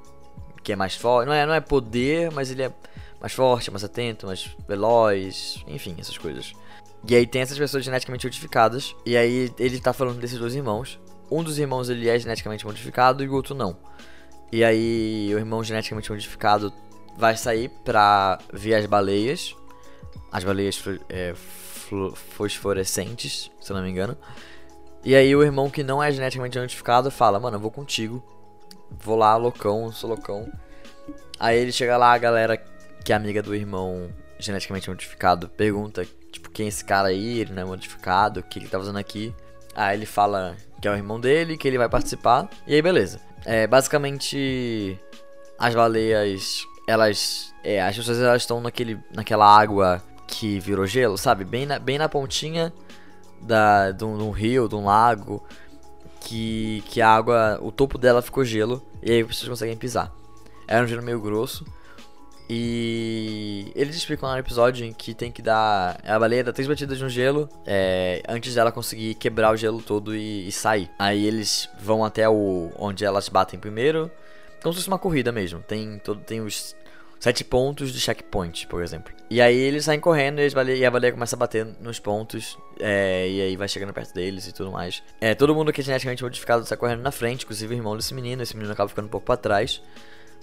Que 0.61 0.73
é 0.73 0.75
mais 0.75 0.95
forte. 0.95 1.27
Não 1.27 1.33
é, 1.33 1.45
não 1.45 1.53
é 1.53 1.61
poder, 1.61 2.31
mas 2.31 2.49
ele 2.49 2.63
é 2.63 2.71
mais 3.21 3.33
forte, 3.33 3.69
mais 3.69 3.83
atento, 3.83 4.27
mais 4.27 4.49
veloz. 4.67 5.63
Enfim, 5.67 5.95
essas 5.99 6.17
coisas. 6.17 6.53
E 7.07 7.15
aí 7.15 7.27
tem 7.27 7.41
essas 7.41 7.57
pessoas 7.57 7.83
geneticamente 7.83 8.25
modificadas. 8.25 8.95
E 9.05 9.15
aí 9.15 9.53
ele 9.59 9.79
tá 9.79 9.93
falando 9.93 10.19
desses 10.19 10.39
dois 10.39 10.55
irmãos. 10.55 10.99
Um 11.29 11.43
dos 11.43 11.59
irmãos 11.59 11.89
ele 11.89 12.09
é 12.09 12.17
geneticamente 12.17 12.65
modificado 12.65 13.23
e 13.23 13.27
o 13.27 13.33
outro 13.33 13.53
não. 13.53 13.77
E 14.53 14.63
aí 14.63 15.33
o 15.33 15.39
irmão 15.39 15.63
geneticamente 15.63 16.11
modificado 16.11 16.71
vai 17.17 17.35
sair 17.35 17.69
pra 17.83 18.37
ver 18.53 18.75
as 18.75 18.85
baleias. 18.85 19.55
As 20.31 20.43
baleias 20.43 20.79
é, 21.09 21.33
fosforescentes, 21.33 23.49
se 23.59 23.71
eu 23.71 23.75
não 23.75 23.83
me 23.83 23.89
engano. 23.89 24.15
E 25.03 25.15
aí 25.15 25.35
o 25.35 25.41
irmão 25.41 25.71
que 25.71 25.81
não 25.81 26.03
é 26.03 26.11
geneticamente 26.11 26.59
modificado 26.59 27.09
fala, 27.09 27.39
mano, 27.39 27.57
eu 27.57 27.59
vou 27.59 27.71
contigo. 27.71 28.23
Vou 28.91 29.15
lá, 29.15 29.35
loucão, 29.35 29.91
sou 29.91 30.11
loucão. 30.11 30.47
Aí 31.39 31.57
ele 31.57 31.71
chega 31.71 31.97
lá, 31.97 32.13
a 32.13 32.17
galera 32.19 32.55
que 33.03 33.11
é 33.11 33.15
amiga 33.15 33.41
do 33.41 33.55
irmão 33.55 34.13
geneticamente 34.37 34.87
modificado 34.87 35.49
pergunta, 35.49 36.05
tipo, 36.31 36.51
quem 36.51 36.67
é 36.67 36.69
esse 36.69 36.85
cara 36.85 37.07
aí? 37.07 37.39
Ele 37.39 37.53
não 37.53 37.63
é 37.63 37.65
modificado, 37.65 38.41
o 38.41 38.43
que 38.43 38.59
ele 38.59 38.67
tá 38.67 38.77
fazendo 38.77 38.99
aqui? 38.99 39.33
Aí 39.73 39.97
ele 39.97 40.05
fala 40.05 40.55
que 40.79 40.87
é 40.87 40.91
o 40.91 40.95
irmão 40.95 41.19
dele, 41.19 41.57
que 41.57 41.67
ele 41.67 41.79
vai 41.79 41.89
participar. 41.89 42.47
E 42.67 42.75
aí, 42.75 42.83
beleza. 42.83 43.32
É, 43.45 43.67
basicamente, 43.67 44.97
as 45.57 45.73
baleias, 45.75 46.63
elas. 46.87 47.53
É, 47.63 47.81
as 47.81 47.95
pessoas 47.95 48.19
elas 48.19 48.41
estão 48.41 48.59
naquele, 48.61 48.99
naquela 49.13 49.45
água 49.45 50.01
que 50.27 50.59
virou 50.59 50.85
gelo, 50.85 51.17
sabe? 51.17 51.43
Bem 51.43 51.65
na, 51.65 51.79
bem 51.79 51.97
na 51.97 52.09
pontinha 52.09 52.73
da, 53.41 53.91
de, 53.91 54.03
um, 54.03 54.17
de 54.17 54.23
um 54.23 54.31
rio, 54.31 54.67
de 54.67 54.75
um 54.75 54.85
lago, 54.85 55.43
que, 56.21 56.83
que 56.87 57.01
a 57.01 57.09
água, 57.09 57.59
o 57.61 57.71
topo 57.71 57.97
dela 57.97 58.21
ficou 58.21 58.43
gelo, 58.43 58.81
e 59.01 59.11
aí 59.11 59.23
vocês 59.23 59.47
conseguem 59.47 59.77
pisar. 59.77 60.11
Era 60.67 60.83
um 60.83 60.87
gelo 60.87 61.03
meio 61.03 61.19
grosso, 61.19 61.65
e 62.49 63.71
eles 63.75 63.95
explicam 63.95 64.27
lá 64.27 64.35
no 64.35 64.41
episódio 64.41 64.85
em 64.85 64.93
que 64.93 65.13
tem 65.13 65.31
que 65.31 65.41
dar. 65.41 65.99
A 66.03 66.19
baleia 66.19 66.43
dá 66.43 66.51
três 66.51 66.67
batidas 66.67 66.99
no 66.99 67.09
gelo 67.09 67.49
é, 67.65 68.21
antes 68.27 68.55
dela 68.55 68.71
conseguir 68.71 69.15
quebrar 69.15 69.51
o 69.51 69.57
gelo 69.57 69.81
todo 69.81 70.15
e, 70.15 70.47
e, 70.47 70.51
sair. 70.51 70.89
Aí 70.99 71.25
eles 71.25 71.69
vão 71.79 72.03
até 72.03 72.27
o 72.27 72.71
onde 72.77 73.05
elas 73.05 73.29
batem 73.29 73.59
primeiro. 73.59 74.11
Como 74.61 74.73
se 74.73 74.79
fosse 74.79 74.87
uma 74.87 74.99
corrida 74.99 75.31
mesmo. 75.31 75.59
Tem, 75.59 75.99
todo, 75.99 76.21
tem 76.21 76.41
os 76.41 76.75
sete 77.19 77.43
pontos 77.43 77.93
de 77.93 77.99
checkpoint, 77.99 78.67
por 78.67 78.83
exemplo. 78.83 79.13
E 79.29 79.41
aí 79.41 79.57
eles 79.57 79.85
saem 79.85 79.99
correndo 79.99 80.41
e, 80.41 80.49
baleia, 80.49 80.75
e 80.75 80.85
a 80.85 80.91
baleia 80.91 81.13
começa 81.13 81.35
a 81.35 81.39
bater 81.39 81.65
nos 81.79 81.97
pontos. 81.97 82.57
É, 82.79 83.27
e 83.29 83.41
aí 83.41 83.55
vai 83.55 83.67
chegando 83.69 83.93
perto 83.93 84.13
deles 84.13 84.47
e 84.47 84.51
tudo 84.51 84.71
mais. 84.71 85.01
É, 85.21 85.33
todo 85.33 85.55
mundo 85.55 85.71
que 85.71 85.79
é 85.79 85.83
geneticamente 85.83 86.21
modificado 86.21 86.65
sai 86.65 86.77
correndo 86.77 87.01
na 87.01 87.11
frente, 87.11 87.43
inclusive 87.43 87.73
o 87.73 87.77
irmão 87.77 87.95
desse 87.95 88.13
menino. 88.13 88.43
Esse 88.43 88.55
menino 88.55 88.73
acaba 88.73 88.89
ficando 88.89 89.05
um 89.05 89.09
pouco 89.09 89.25
para 89.25 89.37
trás. 89.37 89.81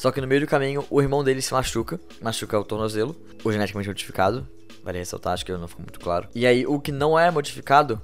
Só 0.01 0.11
que 0.11 0.19
no 0.19 0.27
meio 0.27 0.41
do 0.41 0.47
caminho, 0.47 0.83
o 0.89 1.03
irmão 1.03 1.23
dele 1.23 1.43
se 1.43 1.53
machuca. 1.53 2.01
Machuca 2.23 2.59
o 2.59 2.65
tornozelo. 2.65 3.15
O 3.45 3.53
geneticamente 3.53 3.87
modificado. 3.87 4.49
Vale 4.83 4.97
ressaltar, 4.97 5.35
acho 5.35 5.45
que 5.45 5.53
não 5.53 5.69
ficou 5.69 5.85
muito 5.85 6.01
claro. 6.01 6.27
E 6.35 6.47
aí, 6.47 6.67
o 6.67 6.81
que 6.81 6.91
não 6.91 7.19
é 7.19 7.31
modificado, 7.31 8.01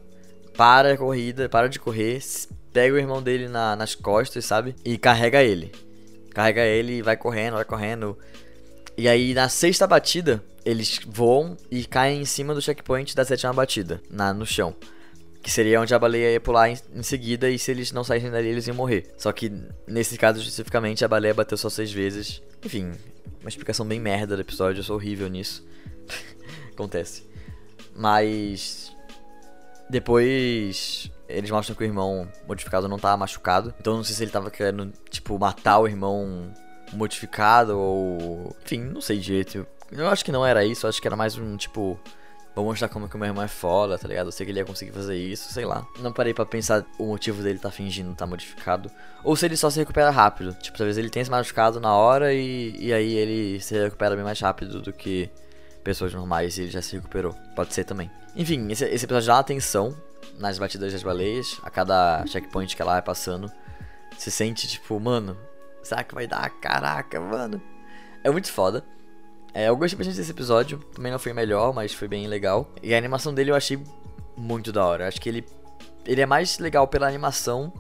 para 0.54 0.92
a 0.92 0.96
corrida, 0.98 1.48
para 1.48 1.70
de 1.70 1.78
correr, 1.78 2.22
pega 2.70 2.94
o 2.94 2.98
irmão 2.98 3.22
dele 3.22 3.48
na, 3.48 3.74
nas 3.74 3.94
costas, 3.94 4.44
sabe? 4.44 4.76
E 4.84 4.98
carrega 4.98 5.42
ele. 5.42 5.72
Carrega 6.34 6.66
ele 6.66 6.98
e 6.98 7.02
vai 7.02 7.16
correndo, 7.16 7.54
vai 7.54 7.64
correndo. 7.64 8.18
E 8.94 9.08
aí, 9.08 9.32
na 9.32 9.48
sexta 9.48 9.86
batida, 9.86 10.44
eles 10.66 11.00
voam 11.06 11.56
e 11.70 11.86
caem 11.86 12.20
em 12.20 12.26
cima 12.26 12.54
do 12.54 12.60
checkpoint 12.60 13.16
da 13.16 13.24
sétima 13.24 13.54
batida, 13.54 14.02
na, 14.10 14.34
no 14.34 14.44
chão. 14.44 14.76
Que 15.46 15.52
seria 15.52 15.80
onde 15.80 15.94
a 15.94 15.98
baleia 16.00 16.32
ia 16.32 16.40
pular 16.40 16.68
em, 16.68 16.76
em, 16.92 17.04
seguida 17.04 17.48
e 17.48 17.56
se 17.56 17.70
eles 17.70 17.92
não 17.92 18.02
saíssem 18.02 18.32
dali, 18.32 18.48
eles 18.48 18.66
iam 18.66 18.74
morrer. 18.74 19.14
Só 19.16 19.30
que, 19.30 19.48
nesse 19.86 20.18
caso 20.18 20.40
especificamente, 20.40 21.04
a 21.04 21.08
baleia 21.08 21.32
bateu 21.32 21.56
só 21.56 21.70
seis 21.70 21.92
vezes. 21.92 22.42
Enfim, 22.64 22.90
uma 23.40 23.48
explicação 23.48 23.86
bem 23.86 24.00
merda 24.00 24.34
do 24.34 24.42
episódio, 24.42 24.80
eu 24.80 24.82
sou 24.82 24.96
horrível 24.96 25.28
nisso. 25.28 25.64
Acontece. 26.74 27.24
Mas. 27.94 28.92
Depois 29.88 31.12
eles 31.28 31.48
mostram 31.48 31.76
que 31.76 31.84
o 31.84 31.86
irmão 31.86 32.28
modificado 32.48 32.88
não 32.88 32.98
tá 32.98 33.16
machucado. 33.16 33.72
Então 33.78 33.94
não 33.94 34.02
sei 34.02 34.16
se 34.16 34.24
ele 34.24 34.32
tava 34.32 34.50
querendo, 34.50 34.92
tipo, 35.10 35.38
matar 35.38 35.78
o 35.78 35.86
irmão 35.86 36.52
modificado 36.92 37.78
ou. 37.78 38.56
Enfim, 38.64 38.80
não 38.80 39.00
sei 39.00 39.20
direito. 39.20 39.64
Eu 39.92 40.08
acho 40.08 40.24
que 40.24 40.32
não 40.32 40.44
era 40.44 40.64
isso, 40.64 40.86
eu 40.86 40.90
acho 40.90 41.00
que 41.00 41.06
era 41.06 41.16
mais 41.16 41.38
um 41.38 41.56
tipo. 41.56 42.00
Vou 42.56 42.64
mostrar 42.64 42.88
como 42.88 43.06
que 43.06 43.14
o 43.14 43.18
meu 43.18 43.28
irmão 43.28 43.44
é 43.44 43.48
foda, 43.48 43.98
tá 43.98 44.08
ligado? 44.08 44.28
Eu 44.28 44.32
sei 44.32 44.46
que 44.46 44.50
ele 44.50 44.60
ia 44.60 44.64
conseguir 44.64 44.90
fazer 44.90 45.14
isso, 45.14 45.52
sei 45.52 45.66
lá. 45.66 45.86
Não 45.98 46.10
parei 46.10 46.32
para 46.32 46.46
pensar 46.46 46.86
o 46.98 47.04
motivo 47.04 47.42
dele 47.42 47.58
tá 47.58 47.70
fingindo 47.70 48.14
tá 48.14 48.26
modificado. 48.26 48.90
Ou 49.22 49.36
se 49.36 49.44
ele 49.44 49.58
só 49.58 49.68
se 49.68 49.78
recupera 49.78 50.08
rápido. 50.08 50.54
Tipo, 50.54 50.78
talvez 50.78 50.96
ele 50.96 51.10
tenha 51.10 51.22
se 51.22 51.30
machucado 51.30 51.78
na 51.78 51.94
hora 51.94 52.32
e, 52.32 52.74
e 52.78 52.94
aí 52.94 53.12
ele 53.12 53.60
se 53.60 53.78
recupera 53.78 54.16
bem 54.16 54.24
mais 54.24 54.40
rápido 54.40 54.80
do 54.80 54.90
que 54.90 55.28
pessoas 55.84 56.14
normais 56.14 56.56
e 56.56 56.62
ele 56.62 56.70
já 56.70 56.80
se 56.80 56.96
recuperou. 56.96 57.34
Pode 57.54 57.74
ser 57.74 57.84
também. 57.84 58.10
Enfim, 58.34 58.72
esse, 58.72 58.86
esse 58.86 59.04
episódio 59.04 59.26
dá 59.26 59.38
atenção 59.38 59.94
nas 60.38 60.58
batidas 60.58 60.94
das 60.94 61.02
baleias. 61.02 61.60
A 61.62 61.68
cada 61.68 62.24
checkpoint 62.26 62.74
que 62.74 62.80
ela 62.80 62.92
vai 62.92 63.02
passando. 63.02 63.52
Se 64.16 64.30
sente 64.30 64.66
tipo, 64.66 64.98
mano, 64.98 65.36
será 65.82 66.02
que 66.02 66.14
vai 66.14 66.26
dar? 66.26 66.48
Caraca, 66.58 67.20
mano. 67.20 67.60
É 68.24 68.30
muito 68.30 68.50
foda. 68.50 68.82
É, 69.56 69.70
eu 69.70 69.76
gostei 69.76 69.96
bastante 69.96 70.18
desse 70.18 70.30
episódio. 70.30 70.78
Também 70.94 71.10
não 71.10 71.18
foi 71.18 71.32
melhor, 71.32 71.72
mas 71.72 71.94
foi 71.94 72.06
bem 72.06 72.26
legal. 72.26 72.70
E 72.82 72.94
a 72.94 72.98
animação 72.98 73.32
dele 73.32 73.52
eu 73.52 73.54
achei 73.54 73.82
muito 74.36 74.70
da 74.70 74.84
hora. 74.84 75.08
Acho 75.08 75.18
que 75.18 75.30
ele, 75.30 75.46
ele 76.04 76.20
é 76.20 76.26
mais 76.26 76.58
legal 76.58 76.86
pela 76.86 77.08
animação 77.08 77.72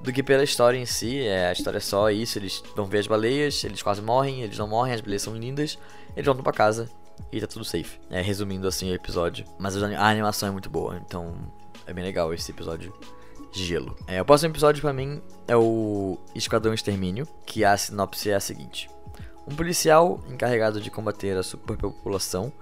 do 0.00 0.12
que 0.12 0.20
pela 0.20 0.42
história 0.42 0.76
em 0.76 0.84
si. 0.84 1.20
É, 1.20 1.46
a 1.46 1.52
história 1.52 1.76
é 1.76 1.80
só 1.80 2.10
isso. 2.10 2.40
Eles 2.40 2.60
vão 2.74 2.86
ver 2.86 2.98
as 2.98 3.06
baleias, 3.06 3.62
eles 3.62 3.80
quase 3.80 4.02
morrem, 4.02 4.42
eles 4.42 4.58
não 4.58 4.66
morrem, 4.66 4.94
as 4.94 5.00
baleias 5.00 5.22
são 5.22 5.36
lindas. 5.36 5.78
Eles 6.16 6.26
voltam 6.26 6.42
pra 6.42 6.52
casa 6.52 6.90
e 7.30 7.40
tá 7.40 7.46
tudo 7.46 7.64
safe. 7.64 8.00
É, 8.10 8.20
resumindo 8.20 8.66
assim 8.66 8.90
o 8.90 8.94
episódio. 8.94 9.44
Mas 9.60 9.80
a 9.80 10.08
animação 10.08 10.48
é 10.48 10.50
muito 10.50 10.68
boa, 10.68 11.00
então 11.06 11.36
é 11.86 11.92
bem 11.92 12.02
legal 12.02 12.34
esse 12.34 12.50
episódio 12.50 12.92
gelo. 13.52 13.96
É, 14.08 14.20
o 14.20 14.24
próximo 14.24 14.50
episódio 14.50 14.82
para 14.82 14.92
mim 14.92 15.22
é 15.46 15.56
o 15.56 16.18
Esquadrão 16.34 16.74
Extermínio, 16.74 17.28
que 17.46 17.64
a 17.64 17.76
sinopse 17.76 18.28
é 18.28 18.34
a 18.34 18.40
seguinte. 18.40 18.90
Um 19.46 19.54
policial 19.54 20.20
encarregado 20.30 20.80
de 20.80 20.90
combater 20.90 21.36
a 21.36 21.42
superpopulação 21.42 22.52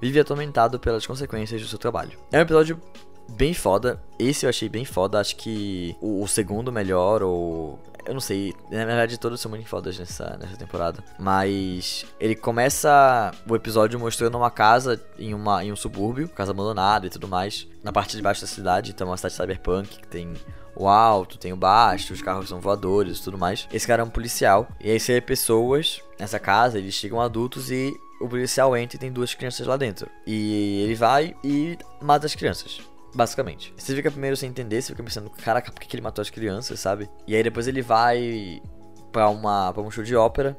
vive 0.00 0.20
atormentado 0.20 0.78
pelas 0.78 1.06
consequências 1.06 1.60
do 1.60 1.68
seu 1.68 1.78
trabalho. 1.78 2.18
É 2.30 2.38
um 2.38 2.42
episódio 2.42 2.80
bem 3.28 3.52
foda. 3.52 4.02
Esse 4.18 4.46
eu 4.46 4.50
achei 4.50 4.68
bem 4.68 4.84
foda. 4.84 5.20
Acho 5.20 5.36
que 5.36 5.96
o, 6.00 6.22
o, 6.22 6.28
segundo 6.28 6.72
melhor, 6.72 7.22
ou. 7.22 7.78
Eu 8.08 8.14
não 8.14 8.20
sei. 8.20 8.54
Na 8.70 8.86
verdade, 8.86 9.18
todos 9.18 9.38
são 9.38 9.50
muito 9.50 9.68
fodas 9.68 9.98
nessa, 9.98 10.36
nessa 10.40 10.56
temporada. 10.56 11.04
Mas 11.18 12.06
ele 12.18 12.34
começa 12.34 13.30
o 13.46 13.54
episódio 13.54 14.00
mostrando 14.00 14.38
uma 14.38 14.50
casa 14.50 15.00
em, 15.18 15.34
uma, 15.34 15.62
em 15.62 15.70
um 15.70 15.76
subúrbio, 15.76 16.26
casa 16.28 16.52
abandonada 16.52 17.06
e 17.06 17.10
tudo 17.10 17.28
mais. 17.28 17.68
Na 17.84 17.92
parte 17.92 18.16
de 18.16 18.22
baixo 18.22 18.40
da 18.40 18.46
cidade. 18.46 18.92
Então, 18.92 19.06
é 19.06 19.10
uma 19.10 19.16
cidade 19.18 19.34
cyberpunk 19.34 19.98
que 19.98 20.08
tem 20.08 20.32
o 20.74 20.88
alto, 20.88 21.36
tem 21.36 21.52
o 21.52 21.56
baixo, 21.56 22.14
os 22.14 22.22
carros 22.22 22.48
são 22.48 22.60
voadores 22.60 23.18
e 23.18 23.22
tudo 23.22 23.36
mais. 23.36 23.68
Esse 23.70 23.86
cara 23.86 24.00
é 24.00 24.04
um 24.04 24.10
policial. 24.10 24.66
E 24.80 24.90
aí 24.90 24.98
você 24.98 25.14
vê 25.14 25.20
pessoas 25.20 26.00
nessa 26.18 26.38
casa, 26.38 26.78
eles 26.78 26.94
chegam 26.94 27.20
adultos 27.20 27.70
e 27.70 27.92
o 28.20 28.28
policial 28.28 28.76
entra 28.76 28.96
e 28.96 29.00
tem 29.00 29.12
duas 29.12 29.34
crianças 29.34 29.66
lá 29.66 29.76
dentro. 29.76 30.08
E 30.26 30.82
ele 30.82 30.94
vai 30.94 31.36
e 31.44 31.76
mata 32.00 32.26
as 32.26 32.34
crianças. 32.34 32.80
Basicamente. 33.18 33.74
Você 33.76 33.96
fica 33.96 34.12
primeiro 34.12 34.36
sem 34.36 34.48
entender, 34.48 34.80
você 34.80 34.92
fica 34.92 35.02
pensando, 35.02 35.28
caraca, 35.28 35.72
por 35.72 35.80
que 35.80 35.96
ele 35.96 36.04
matou 36.04 36.22
as 36.22 36.30
crianças, 36.30 36.78
sabe? 36.78 37.10
E 37.26 37.34
aí 37.34 37.42
depois 37.42 37.66
ele 37.66 37.82
vai 37.82 38.62
pra, 39.10 39.28
uma, 39.28 39.72
pra 39.72 39.82
um 39.82 39.90
show 39.90 40.04
de 40.04 40.14
ópera, 40.14 40.56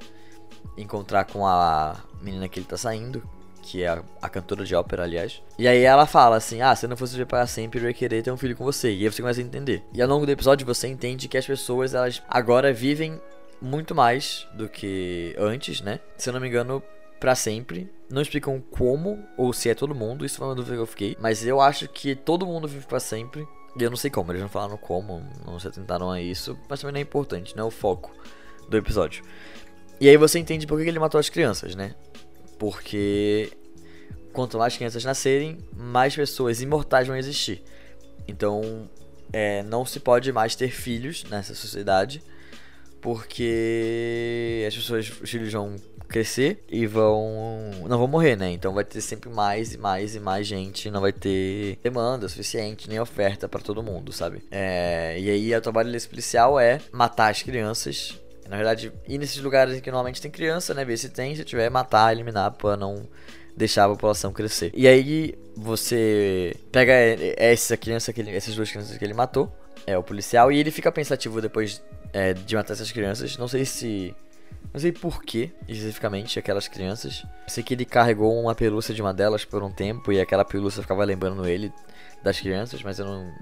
encontrar 0.77 1.23
com 1.23 1.47
a 1.47 1.95
menina 2.21 2.49
que 2.49 2.59
ele 2.59 2.65
tá 2.65 2.75
saindo, 2.75 3.23
que 3.61 3.81
é 3.81 3.87
a, 3.87 4.03
a, 4.21 4.27
cantora 4.27 4.65
de 4.65 4.75
ópera, 4.75 5.03
aliás. 5.03 5.41
E 5.57 5.69
aí 5.69 5.83
ela 5.83 6.05
fala 6.05 6.35
assim: 6.35 6.61
Ah, 6.61 6.75
se 6.75 6.85
eu 6.85 6.89
não 6.89 6.97
fosse 6.97 7.13
viver 7.13 7.27
para 7.27 7.47
sempre, 7.47 7.79
eu 7.79 7.87
ia 7.87 7.93
querer 7.93 8.21
ter 8.21 8.31
um 8.31 8.35
filho 8.35 8.57
com 8.57 8.65
você. 8.65 8.91
E 8.91 9.05
aí 9.05 9.09
você 9.09 9.21
começa 9.21 9.39
a 9.39 9.43
entender. 9.43 9.81
E 9.93 10.01
ao 10.01 10.09
longo 10.09 10.25
do 10.25 10.31
episódio 10.33 10.67
você 10.67 10.85
entende 10.89 11.29
que 11.29 11.37
as 11.37 11.47
pessoas, 11.47 11.93
elas 11.93 12.21
agora 12.27 12.73
vivem 12.73 13.21
muito 13.61 13.95
mais 13.95 14.45
do 14.53 14.67
que 14.67 15.33
antes, 15.39 15.79
né? 15.79 16.01
Se 16.17 16.27
eu 16.27 16.33
não 16.33 16.41
me 16.41 16.49
engano, 16.49 16.83
para 17.19 17.35
sempre. 17.35 17.89
Não 18.09 18.21
explicam 18.21 18.61
como 18.71 19.23
ou 19.38 19.53
se 19.53 19.69
é 19.69 19.75
todo 19.75 19.93
mundo, 19.93 20.25
isso 20.25 20.38
foi 20.38 20.47
uma 20.47 20.55
dúvida 20.55 20.75
que 20.75 20.81
eu 20.81 20.88
fiquei. 20.88 21.17
Mas 21.19 21.45
eu 21.45 21.61
acho 21.61 21.88
que 21.88 22.15
todo 22.15 22.45
mundo 22.45 22.67
vive 22.67 22.85
para 22.85 22.99
sempre. 22.99 23.47
E 23.79 23.83
eu 23.83 23.89
não 23.89 23.97
sei 23.97 24.09
como, 24.09 24.31
eles 24.31 24.41
não 24.41 24.49
falaram 24.49 24.77
como, 24.77 25.23
não 25.45 25.59
se 25.59 25.67
atentaram 25.67 26.09
a 26.09 26.19
isso, 26.19 26.57
mas 26.67 26.79
também 26.79 26.93
não 26.93 26.99
é 26.99 27.03
importante, 27.03 27.55
não 27.55 27.65
é 27.65 27.67
o 27.67 27.71
foco 27.71 28.11
do 28.67 28.75
episódio. 28.75 29.23
E 30.01 30.09
aí 30.09 30.17
você 30.17 30.39
entende 30.39 30.65
por 30.65 30.81
que 30.81 30.88
ele 30.88 30.97
matou 30.97 31.19
as 31.19 31.29
crianças, 31.29 31.75
né? 31.75 31.93
Porque 32.57 33.51
quanto 34.33 34.57
mais 34.57 34.75
crianças 34.75 35.03
nascerem, 35.03 35.57
mais 35.75 36.15
pessoas 36.15 36.61
imortais 36.61 37.07
vão 37.07 37.15
existir. 37.15 37.61
Então, 38.27 38.89
é, 39.31 39.63
não 39.63 39.85
se 39.85 39.99
pode 39.99 40.31
mais 40.31 40.55
ter 40.55 40.69
filhos 40.69 41.23
nessa 41.25 41.53
sociedade, 41.53 42.23
porque 43.01 44.65
as 44.67 44.75
pessoas, 44.75 45.11
os 45.21 45.29
filhos 45.29 45.51
vão 45.53 45.75
crescer 46.09 46.63
e 46.69 46.85
vão. 46.85 47.71
não 47.87 47.97
vão 47.97 48.07
morrer, 48.07 48.35
né? 48.35 48.51
Então 48.51 48.73
vai 48.73 48.83
ter 48.83 49.01
sempre 49.01 49.29
mais 49.29 49.73
e 49.73 49.77
mais 49.77 50.15
e 50.15 50.19
mais 50.19 50.45
gente, 50.45 50.89
não 50.89 51.01
vai 51.01 51.13
ter 51.13 51.77
demanda 51.83 52.27
suficiente, 52.27 52.89
nem 52.89 52.99
oferta 52.99 53.47
para 53.47 53.61
todo 53.61 53.83
mundo, 53.83 54.11
sabe? 54.11 54.43
É, 54.51 55.17
e 55.19 55.29
aí 55.29 55.55
o 55.55 55.61
trabalho 55.61 55.91
desse 55.91 56.07
policial 56.07 56.59
é 56.59 56.79
matar 56.91 57.29
as 57.29 57.43
crianças 57.43 58.19
na 58.49 58.55
verdade, 58.55 58.91
ir 59.07 59.19
nesses 59.19 59.37
lugares 59.37 59.77
em 59.77 59.79
que 59.79 59.91
normalmente 59.91 60.19
tem 60.19 60.31
criança, 60.31 60.73
né? 60.73 60.83
Ver 60.83 60.97
se 60.97 61.09
tem, 61.09 61.35
se 61.35 61.45
tiver, 61.45 61.69
matar, 61.69 62.11
eliminar 62.11 62.51
pra 62.51 62.75
não 62.75 63.07
deixar 63.55 63.85
a 63.85 63.89
população 63.89 64.33
crescer. 64.33 64.71
E 64.73 64.87
aí 64.87 65.35
você 65.55 66.55
pega 66.71 66.91
essa 67.37 67.77
criança, 67.77 68.11
que 68.11 68.21
ele, 68.21 68.35
essas 68.35 68.55
duas 68.55 68.71
crianças 68.71 68.97
que 68.97 69.05
ele 69.05 69.13
matou, 69.13 69.53
é 69.85 69.95
o 69.95 70.01
policial, 70.01 70.51
e 70.51 70.57
ele 70.57 70.71
fica 70.71 70.91
pensativo 70.91 71.39
depois 71.39 71.79
é, 72.11 72.33
de 72.33 72.55
matar 72.55 72.73
essas 72.73 72.91
crianças. 72.91 73.37
Não 73.37 73.47
sei 73.47 73.65
se. 73.65 74.15
Não 74.73 74.79
sei 74.79 74.91
por 74.91 75.23
que, 75.23 75.51
especificamente, 75.67 76.37
aquelas 76.37 76.67
crianças. 76.67 77.25
Sei 77.47 77.63
que 77.63 77.73
ele 77.73 77.85
carregou 77.85 78.39
uma 78.39 78.53
pelúcia 78.53 78.93
de 78.93 79.01
uma 79.01 79.13
delas 79.13 79.43
por 79.43 79.63
um 79.63 79.71
tempo 79.71 80.11
e 80.11 80.19
aquela 80.19 80.45
pelúcia 80.45 80.81
ficava 80.81 81.03
lembrando 81.03 81.47
ele 81.47 81.73
das 82.23 82.39
crianças, 82.39 82.83
mas 82.83 82.99
eu 82.99 83.05
não. 83.05 83.33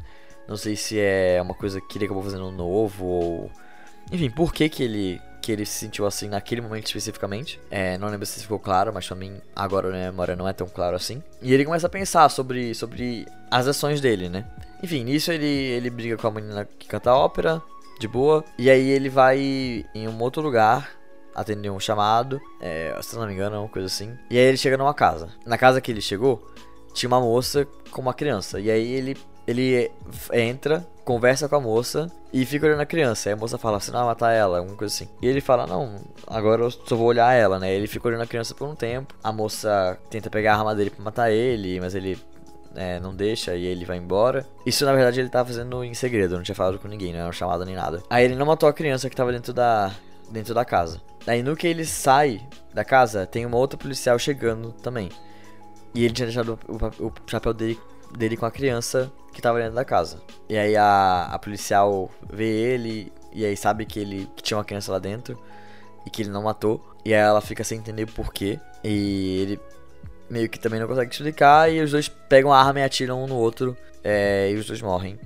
Não 0.48 0.56
sei 0.56 0.78
se 0.78 0.98
é 0.98 1.42
uma 1.42 1.54
coisa 1.54 1.82
que 1.82 1.98
ele 1.98 2.06
acabou 2.06 2.24
fazendo 2.24 2.50
novo 2.52 3.06
ou 3.06 3.52
enfim, 4.12 4.30
por 4.30 4.54
que 4.54 4.70
que 4.70 4.84
ele 4.84 5.22
que 5.42 5.52
ele 5.54 5.66
se 5.66 5.80
sentiu 5.80 6.06
assim 6.06 6.28
naquele 6.28 6.60
momento 6.60 6.88
especificamente. 6.88 7.58
É, 7.72 7.98
não 7.98 8.10
lembro 8.10 8.26
se 8.26 8.42
ficou 8.42 8.60
claro, 8.60 8.92
mas 8.94 9.08
pra 9.08 9.16
mim 9.16 9.40
agora 9.56 9.90
na 9.90 10.12
memória 10.12 10.36
não 10.36 10.46
é 10.46 10.52
tão 10.52 10.68
claro 10.68 10.94
assim. 10.94 11.24
E 11.42 11.54
ele 11.54 11.64
começa 11.64 11.88
a 11.88 11.90
pensar 11.90 12.28
sobre, 12.28 12.76
sobre 12.76 13.26
as 13.50 13.66
ações 13.66 14.02
dele, 14.02 14.28
né? 14.28 14.46
Enfim, 14.84 15.06
nisso 15.06 15.32
ele, 15.32 15.46
ele 15.46 15.90
briga 15.90 16.18
com 16.18 16.28
a 16.28 16.32
menina 16.32 16.68
que 16.78 16.86
canta 16.86 17.14
ópera, 17.14 17.64
de 18.00 18.08
boa. 18.08 18.44
E 18.58 18.70
aí 18.70 18.90
ele 18.90 19.10
vai 19.10 19.86
em 19.94 20.08
um 20.08 20.22
outro 20.22 20.42
lugar 20.42 20.92
atender 21.36 21.70
um 21.70 21.80
chamado, 21.80 22.42
é, 22.60 22.98
se 23.02 23.16
não 23.16 23.28
me 23.28 23.34
engano, 23.34 23.60
uma 23.60 23.70
coisa 23.70 23.86
assim. 23.86 24.18
E 24.30 24.38
aí 24.38 24.46
ele 24.46 24.58
chega 24.58 24.78
numa 24.78 24.94
casa. 24.94 25.30
Na 25.46 25.58
casa 25.58 25.80
que 25.80 25.92
ele 25.92 26.02
chegou, 26.02 26.48
tinha 26.94 27.08
uma 27.08 27.22
moça 27.22 27.68
com 27.92 28.02
uma 28.02 28.14
criança. 28.14 28.60
E 28.60 28.72
aí 28.72 28.92
ele 28.92 29.16
ele 29.48 29.90
entra, 30.34 30.86
conversa 31.06 31.48
com 31.48 31.56
a 31.56 31.62
moça 31.62 32.12
e 32.34 32.46
fica 32.46 32.66
olhando 32.66 32.82
a 32.82 32.86
criança. 32.86 33.30
Aí 33.30 33.34
a 33.34 33.38
moça 33.38 33.58
fala 33.58 33.78
assim, 33.78 33.94
não, 33.94 34.06
matar 34.06 34.34
ela, 34.34 34.58
alguma 34.60 34.76
coisa 34.76 34.94
assim. 34.94 35.08
E 35.22 35.28
ele 35.28 35.40
fala, 35.40 35.66
não, 35.66 36.02
agora 36.28 36.64
eu 36.64 36.70
só 36.70 36.98
vou 36.98 37.08
olhar 37.08 37.34
ela, 37.34 37.58
né? 37.58 37.74
Ele 37.74 37.88
fica 37.88 38.10
olhando 38.10 38.24
a 38.24 38.28
criança 38.28 38.54
por 38.54 38.68
um 38.68 38.76
tempo. 38.76 39.16
A 39.24 39.32
moça 39.32 39.98
tenta 40.10 40.30
pegar 40.30 40.56
a 40.56 40.58
arma 40.58 40.76
dele 40.76 40.90
pra 40.90 41.02
matar 41.02 41.32
ele, 41.32 41.80
mas 41.80 41.96
ele 41.96 42.20
é, 42.78 43.00
não 43.00 43.14
deixa 43.14 43.56
e 43.56 43.66
ele 43.66 43.84
vai 43.84 43.98
embora. 43.98 44.46
Isso 44.66 44.86
na 44.86 44.94
verdade 44.94 45.20
ele 45.20 45.30
tava 45.30 45.50
fazendo 45.50 45.84
em 45.84 45.94
segredo, 45.94 46.36
não 46.36 46.44
tinha 46.44 46.56
falado 46.56 46.80
com 46.80 46.88
ninguém, 46.88 47.12
não 47.12 47.20
era 47.20 47.32
chamado 47.32 47.66
nem 47.66 47.76
nada. 47.76 48.04
Aí 48.10 48.24
ele 48.24 48.36
não 48.36 48.46
matou 48.46 48.70
a 48.70 48.74
criança 48.74 49.10
que 49.10 49.16
tava 49.16 49.32
dentro 49.32 49.52
da, 49.52 49.92
dentro 50.30 50.54
da 50.54 50.64
casa. 50.64 51.02
Aí 51.26 51.42
no 51.42 51.56
que 51.56 51.68
ele 51.68 51.84
sai 51.84 52.42
da 52.74 52.86
casa, 52.86 53.26
tem 53.26 53.46
uma 53.46 53.58
outra 53.58 53.78
policial 53.78 54.18
chegando 54.20 54.72
também. 54.72 55.10
E 55.94 56.06
ele 56.06 56.14
tinha 56.14 56.28
deixado 56.28 56.60
o, 56.68 57.06
o 57.08 57.14
chapéu 57.26 57.54
dele, 57.54 57.80
dele 58.16 58.38
com 58.38 58.46
a 58.46 58.52
criança 58.52 59.12
que 59.34 59.42
tava 59.42 59.60
dentro 59.60 59.76
da 59.76 59.84
casa. 59.84 60.22
E 60.48 60.58
aí 60.58 60.78
a, 60.78 61.30
a 61.32 61.40
policial 61.40 62.10
vê 62.32 62.46
ele 62.46 63.12
e 63.34 63.44
aí 63.44 63.58
sabe 63.58 63.86
que 63.86 64.00
ele 64.00 64.30
que 64.36 64.44
tinha 64.44 64.58
uma 64.58 64.64
criança 64.64 64.92
lá 64.92 65.00
dentro 65.00 65.38
e 66.06 66.10
que 66.10 66.22
ele 66.22 66.30
não 66.30 66.44
matou. 66.44 66.82
E 67.04 67.14
aí 67.14 67.20
ela 67.20 67.42
fica 67.42 67.64
sem 67.64 67.80
entender 67.80 68.04
o 68.04 68.12
porquê. 68.12 68.60
E 68.84 69.42
ele 69.42 69.60
meio 70.30 70.50
que 70.50 70.60
também 70.60 70.80
não 70.80 70.88
consegue 70.88 71.12
explicar. 71.12 71.72
E 71.72 71.82
os 71.82 71.92
dois 71.92 72.08
pegam 72.08 72.52
a 72.52 72.60
arma 72.62 72.80
e 72.80 72.84
atiram 72.84 73.24
um 73.24 73.28
no 73.28 73.36
outro. 73.36 73.78
É, 74.04 74.52
e 74.52 74.56
os 74.56 74.66
dois 74.66 74.82
morrem. 74.82 75.20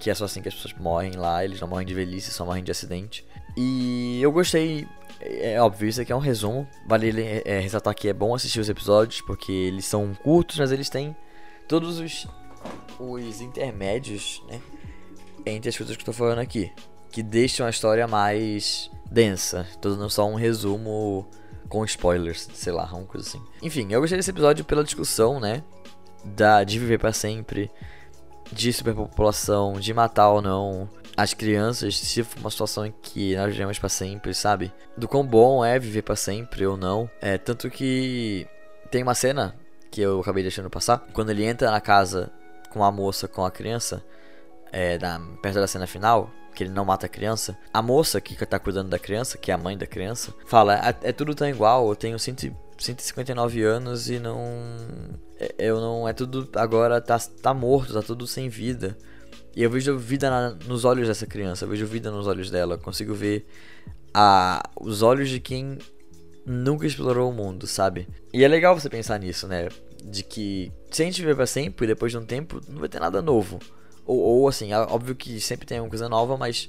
Que 0.00 0.10
é 0.10 0.14
só 0.14 0.24
assim 0.24 0.42
que 0.42 0.48
as 0.48 0.54
pessoas 0.54 0.74
morrem 0.74 1.12
lá. 1.12 1.44
Eles 1.44 1.60
não 1.60 1.68
morrem 1.68 1.86
de 1.86 1.94
velhice, 1.94 2.30
só 2.30 2.44
morrem 2.44 2.64
de 2.64 2.70
acidente. 2.70 3.24
E 3.56 4.20
eu 4.20 4.32
gostei. 4.32 4.86
É, 5.20 5.54
é 5.54 5.62
óbvio, 5.62 5.88
isso 5.88 6.00
aqui 6.00 6.12
é 6.12 6.16
um 6.16 6.20
resumo. 6.20 6.66
Vale 6.86 7.42
é, 7.44 7.60
ressaltar 7.60 7.94
que 7.94 8.08
é 8.08 8.12
bom 8.12 8.34
assistir 8.34 8.60
os 8.60 8.68
episódios, 8.68 9.20
porque 9.20 9.52
eles 9.52 9.84
são 9.84 10.14
curtos, 10.22 10.58
mas 10.58 10.72
eles 10.72 10.88
têm 10.88 11.16
todos 11.68 11.98
os 11.98 12.26
os 12.98 13.40
intermédios, 13.40 14.42
né? 14.48 14.60
Entre 15.44 15.68
as 15.68 15.76
coisas 15.76 15.96
que 15.96 16.02
eu 16.02 16.06
tô 16.06 16.12
falando 16.12 16.38
aqui. 16.38 16.70
Que 17.10 17.22
deixam 17.22 17.66
a 17.66 17.70
história 17.70 18.06
mais 18.06 18.90
densa. 19.10 19.66
Tô 19.80 19.90
dando 19.90 20.08
só 20.08 20.26
um 20.26 20.34
resumo 20.34 21.28
com 21.72 21.86
spoilers, 21.86 22.50
sei 22.52 22.70
lá, 22.70 22.84
uma 22.92 23.06
coisa 23.06 23.26
assim. 23.26 23.42
Enfim, 23.62 23.90
eu 23.90 23.98
gostei 23.98 24.18
desse 24.18 24.28
episódio 24.28 24.62
pela 24.62 24.84
discussão, 24.84 25.40
né? 25.40 25.64
Da, 26.22 26.62
de 26.64 26.78
viver 26.78 26.98
para 26.98 27.14
sempre. 27.14 27.70
de 28.52 28.70
superpopulação, 28.70 29.80
de 29.80 29.94
matar 29.94 30.28
ou 30.28 30.42
não 30.42 30.86
as 31.16 31.32
crianças, 31.32 31.98
se 31.98 32.22
for 32.22 32.38
uma 32.40 32.50
situação 32.50 32.84
em 32.84 32.92
que 33.02 33.34
nós 33.36 33.50
vivemos 33.52 33.78
para 33.78 33.88
sempre, 33.88 34.34
sabe? 34.34 34.70
Do 34.98 35.08
quão 35.08 35.26
bom 35.26 35.64
é 35.64 35.78
viver 35.78 36.02
para 36.02 36.14
sempre 36.14 36.66
ou 36.66 36.76
não. 36.76 37.08
É 37.22 37.38
tanto 37.38 37.70
que 37.70 38.46
tem 38.90 39.02
uma 39.02 39.14
cena 39.14 39.56
que 39.90 40.02
eu 40.02 40.20
acabei 40.20 40.42
deixando 40.42 40.68
passar, 40.68 40.98
quando 41.14 41.30
ele 41.30 41.44
entra 41.44 41.70
na 41.70 41.80
casa 41.80 42.30
com 42.68 42.84
a 42.84 42.92
moça, 42.92 43.26
com 43.26 43.46
a 43.46 43.50
criança, 43.50 44.04
é, 44.72 44.98
na, 44.98 45.20
perto 45.42 45.60
da 45.60 45.66
cena 45.66 45.86
final, 45.86 46.30
que 46.54 46.64
ele 46.64 46.72
não 46.72 46.84
mata 46.84 47.06
a 47.06 47.08
criança, 47.08 47.56
a 47.72 47.82
moça 47.82 48.20
que 48.20 48.34
tá 48.46 48.58
cuidando 48.58 48.88
da 48.88 48.98
criança, 48.98 49.38
que 49.38 49.50
é 49.50 49.54
a 49.54 49.58
mãe 49.58 49.76
da 49.76 49.86
criança, 49.86 50.34
fala: 50.46 50.74
é, 50.76 51.10
é 51.10 51.12
tudo 51.12 51.34
tão 51.34 51.48
igual, 51.48 51.88
eu 51.88 51.96
tenho 51.96 52.18
100, 52.18 52.56
159 52.78 53.62
anos 53.62 54.08
e 54.10 54.18
não. 54.18 54.40
É, 55.38 55.54
eu 55.58 55.80
não. 55.80 56.08
É 56.08 56.12
tudo. 56.12 56.48
Agora 56.56 57.00
tá, 57.00 57.18
tá 57.18 57.54
morto, 57.54 57.92
tá 57.92 58.02
tudo 58.02 58.26
sem 58.26 58.48
vida. 58.48 58.96
E 59.54 59.62
eu 59.62 59.70
vejo 59.70 59.98
vida 59.98 60.30
na, 60.30 60.50
nos 60.66 60.84
olhos 60.84 61.08
dessa 61.08 61.26
criança, 61.26 61.64
eu 61.64 61.68
vejo 61.68 61.84
vida 61.84 62.10
nos 62.10 62.26
olhos 62.26 62.50
dela, 62.50 62.78
consigo 62.78 63.12
ver 63.12 63.46
a, 64.14 64.62
os 64.80 65.02
olhos 65.02 65.28
de 65.28 65.40
quem 65.40 65.76
nunca 66.46 66.86
explorou 66.86 67.30
o 67.30 67.34
mundo, 67.34 67.66
sabe? 67.66 68.08
E 68.32 68.42
é 68.42 68.48
legal 68.48 68.78
você 68.78 68.88
pensar 68.88 69.18
nisso, 69.18 69.46
né? 69.46 69.68
De 70.02 70.24
que 70.24 70.72
se 70.90 71.02
a 71.02 71.04
gente 71.04 71.20
viver 71.20 71.36
pra 71.36 71.46
sempre, 71.46 71.86
depois 71.86 72.10
de 72.10 72.18
um 72.18 72.24
tempo, 72.24 72.62
não 72.66 72.80
vai 72.80 72.88
ter 72.88 72.98
nada 72.98 73.20
novo. 73.20 73.58
Ou, 74.06 74.18
ou 74.18 74.48
assim, 74.48 74.72
óbvio 74.72 75.14
que 75.14 75.40
sempre 75.40 75.66
tem 75.66 75.80
uma 75.80 75.88
coisa 75.88 76.08
nova, 76.08 76.36
mas 76.36 76.68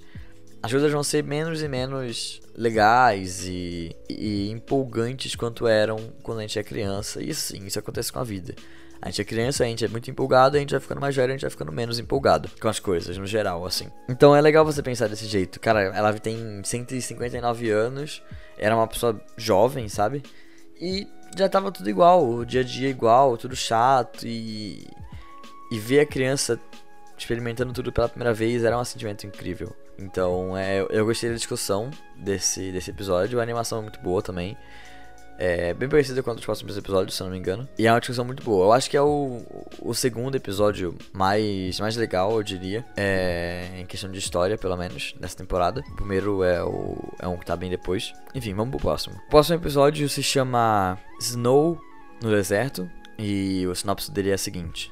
as 0.62 0.72
coisas 0.72 0.92
vão 0.92 1.04
ser 1.04 1.24
menos 1.24 1.62
e 1.62 1.68
menos 1.68 2.42
legais 2.56 3.46
e, 3.46 3.96
e 4.10 4.50
empolgantes 4.50 5.36
quanto 5.36 5.68
eram 5.68 5.98
quando 6.22 6.40
a 6.40 6.42
gente 6.42 6.58
é 6.58 6.64
criança. 6.64 7.22
E 7.22 7.34
sim, 7.34 7.66
isso 7.66 7.80
acontece 7.80 8.12
com 8.12 8.20
a 8.20 8.24
vida. 8.24 8.56
A 9.02 9.10
gente 9.10 9.22
é 9.22 9.26
criança, 9.26 9.66
a 9.66 9.68
gente 9.68 9.84
é 9.84 9.88
muito 9.90 10.10
empolgado, 10.10 10.56
a 10.56 10.60
gente 10.62 10.72
vai 10.72 10.80
ficando 10.80 11.02
mais 11.02 11.14
velho, 11.14 11.32
a 11.32 11.34
gente 11.34 11.42
vai 11.42 11.52
ficando 11.52 11.74
menos 11.74 12.00
empolgado 12.00 12.50
com 12.62 12.70
as 12.70 12.80
coisas, 12.80 13.18
no 13.18 13.28
geral, 13.28 13.66
assim. 13.66 13.90
Então 14.08 14.34
é 14.34 14.40
legal 14.40 14.64
você 14.64 14.82
pensar 14.82 15.10
desse 15.10 15.26
jeito. 15.26 15.60
Cara, 15.60 15.82
ela 15.82 16.14
tem 16.14 16.62
159 16.64 17.70
anos, 17.70 18.24
era 18.58 18.74
uma 18.74 18.88
pessoa 18.88 19.20
jovem, 19.36 19.90
sabe? 19.90 20.24
E 20.80 21.06
já 21.38 21.50
tava 21.50 21.70
tudo 21.70 21.90
igual, 21.90 22.26
o 22.26 22.46
dia 22.46 22.62
a 22.62 22.64
dia 22.64 22.88
igual, 22.90 23.38
tudo 23.38 23.56
chato 23.56 24.26
e. 24.26 24.88
E 25.70 25.80
ver 25.80 26.02
a 26.02 26.06
criança 26.06 26.58
experimentando 27.18 27.74
tudo 27.74 27.92
pela 27.92 28.10
primeira 28.10 28.34
vez 28.34 28.64
era 28.64 28.78
um 28.78 28.84
sentimento 28.84 29.26
incrível. 29.26 29.76
Então, 29.98 30.58
é, 30.58 30.86
eu 30.90 31.06
gostei 31.06 31.30
da 31.30 31.36
discussão 31.36 31.92
desse, 32.16 32.72
desse 32.72 32.90
episódio. 32.90 33.40
A 33.40 33.44
animação 33.44 33.80
é 33.80 33.82
muito 33.82 34.00
boa 34.00 34.22
também. 34.22 34.58
É 35.38 35.74
bem 35.74 35.90
parecida 35.90 36.22
com 36.22 36.32
os 36.32 36.46
próximos 36.46 36.78
episódios, 36.78 37.16
se 37.16 37.24
não 37.24 37.30
me 37.30 37.38
engano. 37.38 37.68
E 37.78 37.88
é 37.88 37.92
uma 37.92 38.00
discussão 38.00 38.24
muito 38.24 38.44
boa. 38.44 38.68
Eu 38.68 38.74
acho 38.74 38.90
que 38.90 38.96
é 38.96 39.02
o, 39.02 39.42
o 39.82 39.94
segundo 39.94 40.36
episódio 40.36 40.96
mais, 41.12 41.80
mais 41.80 41.96
legal, 41.96 42.34
eu 42.34 42.44
diria. 42.44 42.86
É, 42.96 43.68
em 43.80 43.86
questão 43.86 44.12
de 44.12 44.20
história, 44.20 44.58
pelo 44.58 44.78
menos, 44.78 45.16
dessa 45.20 45.36
temporada. 45.36 45.84
O 45.92 45.96
primeiro 45.96 46.44
é, 46.44 46.64
o, 46.64 46.98
é 47.20 47.28
um 47.28 47.38
que 47.38 47.46
tá 47.46 47.56
bem 47.56 47.70
depois. 47.70 48.14
Enfim, 48.34 48.54
vamos 48.54 48.72
pro 48.72 48.80
próximo. 48.80 49.16
O 49.28 49.30
próximo 49.30 49.58
episódio 49.58 50.08
se 50.08 50.22
chama 50.22 51.00
Snow 51.20 51.80
no 52.22 52.30
Deserto. 52.30 52.90
E 53.18 53.66
o 53.68 53.76
sinopse 53.76 54.12
dele 54.12 54.32
é 54.32 54.34
a 54.34 54.38
seguinte: 54.38 54.92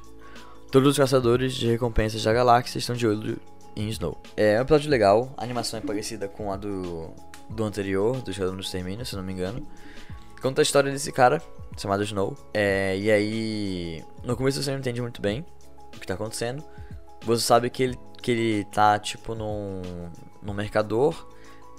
Todos 0.72 0.92
os 0.92 0.98
caçadores 0.98 1.54
de 1.54 1.68
recompensas 1.68 2.24
da 2.24 2.32
galáxia 2.32 2.80
estão 2.80 2.96
de 2.96 3.06
olho 3.06 3.38
em 3.76 3.90
Snow. 3.90 4.18
É 4.38 4.58
um 4.58 4.62
episódio 4.62 4.90
legal, 4.90 5.34
a 5.36 5.44
animação 5.44 5.78
é 5.78 5.82
parecida 5.82 6.30
com 6.30 6.50
a 6.50 6.56
do, 6.56 7.14
do 7.50 7.66
anterior, 7.66 8.22
do 8.22 8.32
Shadow 8.32 8.56
do 8.56 8.62
Extermínio, 8.62 9.06
se 9.06 9.14
não 9.14 9.22
me 9.22 9.34
engano. 9.34 9.68
Conta 10.42 10.62
a 10.62 10.64
história 10.64 10.90
desse 10.90 11.12
cara, 11.12 11.42
chamado 11.78 12.04
Snow. 12.04 12.38
É, 12.54 12.98
e 12.98 13.12
aí, 13.12 14.02
no 14.24 14.38
começo 14.38 14.64
você 14.64 14.72
não 14.72 14.80
entende 14.80 15.02
muito 15.02 15.22
bem 15.22 15.46
o 15.94 16.00
que 16.00 16.08
tá 16.08 16.14
acontecendo. 16.14 16.64
Você 17.26 17.44
sabe 17.44 17.70
que 17.70 17.84
ele, 17.84 18.00
que 18.22 18.32
ele 18.32 18.64
tá, 18.72 18.98
tipo, 18.98 19.36
num, 19.36 19.82
num 20.42 20.54
mercador 20.54 21.28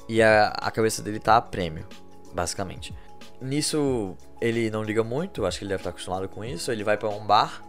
e 0.07 0.21
a, 0.21 0.49
a 0.49 0.71
cabeça 0.71 1.03
dele 1.03 1.19
tá 1.19 1.39
a 1.39 1.41
prêmio, 1.41 1.87
basicamente. 2.35 2.95
Nisso, 3.41 4.15
ele 4.39 4.71
não 4.71 4.83
liga 4.83 5.03
muito, 5.03 5.47
acho 5.47 5.59
que 5.59 5.65
ele 5.65 5.71
deve 5.71 5.81
estar 5.81 5.91
acostumado 5.91 6.29
com 6.29 6.45
isso. 6.45 6.71
Ele 6.71 6.85
vai 6.85 6.99
para 6.99 7.09
um 7.09 7.25
bar, 7.27 7.63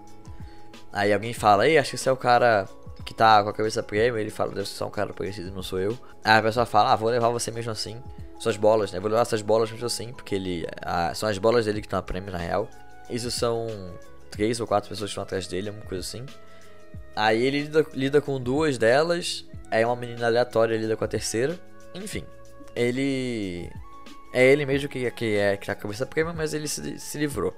aí 0.94 1.12
alguém 1.12 1.34
fala, 1.34 1.68
ei, 1.68 1.78
acho 1.78 1.90
que 1.90 1.96
esse 1.96 2.08
é 2.08 2.12
o 2.12 2.18
cara 2.18 2.68
que 3.04 3.14
tá 3.14 3.44
com 3.44 3.50
a 3.50 3.54
cabeça 3.54 3.84
prêmio. 3.84 4.18
Ele 4.18 4.30
fala, 4.30 4.52
deve 4.54 4.68
ser 4.68 4.84
um 4.84 4.90
cara 4.90 5.12
parecido, 5.14 5.52
não 5.52 5.64
sou 5.64 5.80
eu. 5.80 5.98
Aí 6.24 6.38
a 6.38 6.42
pessoa 6.42 6.66
fala, 6.66 6.94
ah, 6.94 6.96
vou 6.96 7.10
levar 7.10 7.30
você 7.30 7.52
mesmo 7.52 7.72
assim 7.72 8.02
suas 8.44 8.58
bolas, 8.58 8.92
né? 8.92 9.00
Vou 9.00 9.10
levar 9.10 9.22
essas 9.22 9.42
bolas 9.42 9.72
mesmo 9.72 9.86
assim, 9.86 10.12
porque 10.12 10.36
ele. 10.36 10.68
A, 10.82 11.14
são 11.16 11.30
as 11.30 11.38
bolas 11.38 11.66
dele 11.66 11.80
que 11.80 11.88
estão 11.88 11.98
a 11.98 12.04
prêmio, 12.04 12.32
na 12.32 12.38
real. 12.38 12.70
Isso 13.10 13.32
são 13.32 13.68
três 14.30 14.60
ou 14.60 14.68
quatro 14.68 14.90
pessoas 14.90 15.10
que 15.10 15.12
estão 15.12 15.24
atrás 15.24 15.48
dele, 15.48 15.70
uma 15.70 15.82
coisa 15.82 16.02
assim. 16.02 16.26
Aí 17.16 17.42
ele 17.42 17.62
lida, 17.62 17.86
lida 17.94 18.22
com 18.22 18.40
duas 18.40 18.78
delas, 18.78 19.46
aí 19.72 19.86
uma 19.86 19.96
menina 19.96 20.26
aleatória 20.26 20.76
lida 20.78 20.98
com 20.98 21.06
a 21.06 21.08
terceira. 21.08 21.58
Enfim, 21.96 22.26
ele. 22.76 23.70
É 24.34 24.46
ele 24.46 24.66
mesmo 24.66 24.90
que, 24.90 25.10
que 25.12 25.36
é 25.38 25.56
que 25.56 25.68
tá 25.68 25.74
a 25.74 25.76
cabeça 25.76 26.06
prêmio, 26.06 26.34
mas 26.36 26.54
ele 26.54 26.68
se, 26.68 27.00
se 27.00 27.18
livrou. 27.18 27.56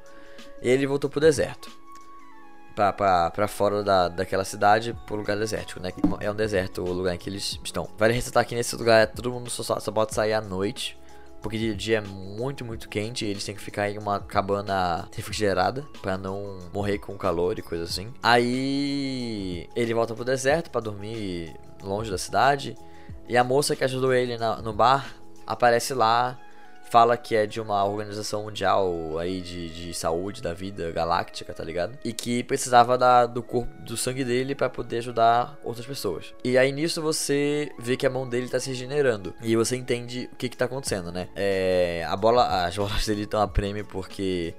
E 0.61 0.69
ele 0.69 0.85
voltou 0.85 1.09
pro 1.09 1.19
deserto 1.19 1.84
pra, 2.75 3.47
fora 3.47 3.83
da, 3.83 4.09
daquela 4.09 4.43
cidade 4.43 4.95
pro 5.05 5.15
lugar 5.15 5.37
desértico, 5.37 5.79
né? 5.79 5.91
É 6.19 6.29
um 6.29 6.35
deserto 6.35 6.83
o 6.83 6.91
lugar 6.91 7.15
em 7.15 7.17
que 7.17 7.29
eles 7.29 7.59
estão. 7.63 7.87
Vale 7.97 8.13
ressaltar 8.13 8.45
que 8.45 8.53
nesse 8.53 8.75
lugar 8.75 9.07
todo 9.07 9.31
mundo 9.31 9.49
só, 9.49 9.79
só 9.79 9.91
pode 9.91 10.13
sair 10.13 10.33
à 10.33 10.41
noite. 10.41 10.97
Porque 11.41 11.59
de 11.59 11.75
dia 11.75 11.99
é 11.99 12.01
muito, 12.01 12.65
muito 12.65 12.89
quente 12.89 13.23
e 13.23 13.29
eles 13.29 13.43
têm 13.43 13.53
que 13.53 13.61
ficar 13.61 13.87
em 13.87 13.99
uma 13.99 14.19
cabana 14.19 15.07
refrigerada 15.15 15.85
para 16.01 16.17
não 16.17 16.57
morrer 16.73 16.97
com 16.97 17.15
calor 17.15 17.59
e 17.59 17.61
coisa 17.61 17.83
assim. 17.83 18.11
Aí 18.23 19.69
ele 19.75 19.93
volta 19.93 20.15
pro 20.15 20.25
deserto 20.25 20.71
para 20.71 20.81
dormir 20.81 21.55
longe 21.83 22.09
da 22.09 22.17
cidade. 22.17 22.75
E 23.29 23.37
a 23.37 23.43
moça 23.43 23.75
que 23.75 23.83
ajudou 23.83 24.11
ele 24.11 24.37
na, 24.39 24.59
no 24.59 24.73
bar 24.73 25.05
aparece 25.45 25.93
lá 25.93 26.35
fala 26.95 27.17
que 27.17 27.35
é 27.35 27.45
de 27.45 27.59
uma 27.59 27.83
organização 27.83 28.43
mundial 28.43 29.17
aí 29.19 29.41
de, 29.41 29.69
de 29.69 29.93
saúde 29.93 30.41
da 30.41 30.53
vida 30.53 30.93
galáctica, 30.93 31.53
tá 31.53 31.61
ligado? 31.61 31.97
E 32.05 32.13
que 32.13 32.41
precisava 32.41 32.97
da, 32.97 33.25
do 33.25 33.43
corpo, 33.43 33.69
do 33.81 33.97
sangue 33.97 34.23
dele 34.23 34.55
para 34.55 34.69
poder 34.69 34.99
ajudar 34.99 35.59
outras 35.61 35.85
pessoas. 35.85 36.33
E 36.41 36.57
aí 36.57 36.71
nisso 36.71 37.01
você 37.01 37.69
vê 37.77 37.97
que 37.97 38.07
a 38.07 38.09
mão 38.09 38.29
dele 38.29 38.47
tá 38.47 38.61
se 38.61 38.69
regenerando. 38.69 39.33
E 39.43 39.57
você 39.57 39.75
entende 39.75 40.29
o 40.31 40.37
que 40.37 40.47
que 40.47 40.55
tá 40.55 40.63
acontecendo, 40.63 41.11
né? 41.11 41.27
É, 41.35 42.05
a 42.07 42.15
bola, 42.15 42.65
as 42.65 42.73
bolas 42.79 43.05
dele 43.05 43.23
estão 43.23 43.41
a 43.41 43.47
prêmio 43.49 43.83
porque 43.83 44.53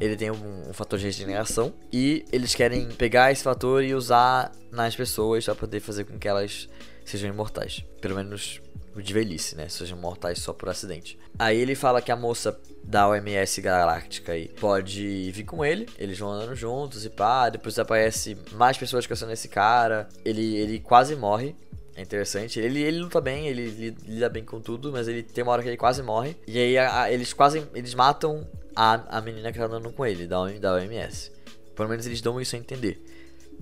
ele 0.00 0.16
tem 0.16 0.32
um, 0.32 0.68
um, 0.68 0.72
fator 0.72 0.98
de 0.98 1.04
regeneração 1.04 1.72
e 1.92 2.24
eles 2.32 2.52
querem 2.52 2.88
pegar 2.88 3.30
esse 3.30 3.44
fator 3.44 3.84
e 3.84 3.94
usar 3.94 4.50
nas 4.72 4.96
pessoas 4.96 5.44
para 5.44 5.54
poder 5.54 5.78
fazer 5.78 6.02
com 6.02 6.18
que 6.18 6.26
elas 6.26 6.68
sejam 7.04 7.30
imortais. 7.30 7.84
Pelo 8.00 8.16
menos 8.16 8.60
de 9.02 9.12
velhice, 9.12 9.56
né? 9.56 9.68
Sejam 9.68 9.98
mortais 9.98 10.38
só 10.38 10.52
por 10.52 10.68
acidente. 10.68 11.18
Aí 11.38 11.58
ele 11.58 11.74
fala 11.74 12.00
que 12.00 12.10
a 12.10 12.16
moça 12.16 12.58
da 12.82 13.08
OMS 13.08 13.60
Galáctica 13.60 14.32
aí 14.32 14.48
pode 14.48 15.30
vir 15.32 15.44
com 15.44 15.64
ele. 15.64 15.86
Eles 15.98 16.18
vão 16.18 16.32
andando 16.32 16.54
juntos 16.54 17.04
e 17.04 17.10
pá. 17.10 17.48
Depois 17.48 17.78
aparece 17.78 18.36
mais 18.52 18.76
pessoas 18.78 19.06
caçando 19.06 19.32
esse 19.32 19.48
cara. 19.48 20.08
Ele, 20.24 20.56
ele 20.56 20.80
quase 20.80 21.16
morre. 21.16 21.54
É 21.94 22.02
interessante. 22.02 22.60
Ele, 22.60 22.82
ele 22.82 22.98
luta 22.98 23.20
bem, 23.20 23.48
ele 23.48 23.96
lida 24.06 24.28
bem 24.28 24.44
com 24.44 24.60
tudo, 24.60 24.92
mas 24.92 25.08
ele 25.08 25.22
tem 25.22 25.42
uma 25.42 25.52
hora 25.52 25.62
que 25.62 25.68
ele 25.68 25.76
quase 25.76 26.02
morre. 26.02 26.36
E 26.46 26.58
aí 26.58 26.78
a, 26.78 27.02
a, 27.02 27.12
eles 27.12 27.32
quase. 27.32 27.66
Eles 27.74 27.94
matam 27.94 28.46
a, 28.74 29.18
a 29.18 29.20
menina 29.20 29.50
que 29.50 29.58
tá 29.58 29.64
andando 29.64 29.90
com 29.90 30.04
ele, 30.04 30.26
da, 30.26 30.44
da 30.60 30.74
OMS. 30.74 31.32
Pelo 31.74 31.88
menos 31.88 32.06
eles 32.06 32.20
dão 32.20 32.40
isso 32.40 32.54
a 32.54 32.58
entender. 32.58 33.02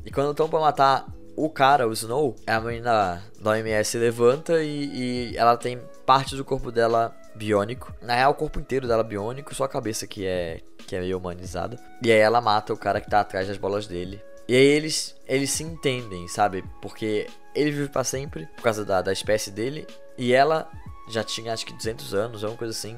E 0.05 0.11
quando 0.11 0.33
estão 0.33 0.49
pra 0.49 0.61
matar 0.61 1.07
o 1.37 1.49
cara, 1.49 1.89
o 1.89 1.93
Snow, 1.93 2.37
a 2.47 2.61
menina 2.61 3.23
da 3.41 3.51
OMS 3.51 3.99
levanta 3.99 4.63
e, 4.63 5.33
e, 5.33 5.37
ela 5.37 5.57
tem 5.57 5.81
parte 6.07 6.37
do 6.37 6.45
corpo 6.45 6.71
dela 6.71 7.15
biônico. 7.35 7.93
Na 8.01 8.15
real, 8.15 8.33
o 8.33 8.35
corpo 8.35 8.61
inteiro 8.61 8.87
dela 8.87 9.03
biônico, 9.03 9.55
só 9.55 9.65
a 9.65 9.69
cabeça 9.69 10.07
que 10.07 10.27
é, 10.27 10.61
que 10.87 10.95
é 10.95 11.01
meio 11.01 11.19
humanizada. 11.19 11.79
E 12.03 12.13
aí 12.13 12.19
ela 12.19 12.41
mata 12.41 12.73
o 12.73 12.77
cara 12.77 13.01
que 13.01 13.11
tá 13.11 13.21
atrás 13.21 13.49
das 13.49 13.57
bolas 13.57 13.87
dele. 13.87 14.23
E 14.47 14.55
aí 14.55 14.65
eles, 14.65 15.17
eles 15.27 15.51
se 15.51 15.63
entendem, 15.63 16.29
sabe? 16.29 16.65
Porque 16.81 17.27
ele 17.55 17.71
vive 17.71 17.89
para 17.89 18.05
sempre 18.05 18.47
por 18.55 18.63
causa 18.63 18.85
da, 18.85 19.03
da 19.03 19.13
espécie 19.13 19.51
dele. 19.51 19.87
E 20.17 20.33
ela 20.33 20.71
já 21.09 21.25
tinha 21.25 21.53
acho 21.53 21.67
que 21.67 21.73
200 21.73 22.15
anos, 22.15 22.45
alguma 22.45 22.59
coisa 22.59 22.73
assim. 22.73 22.97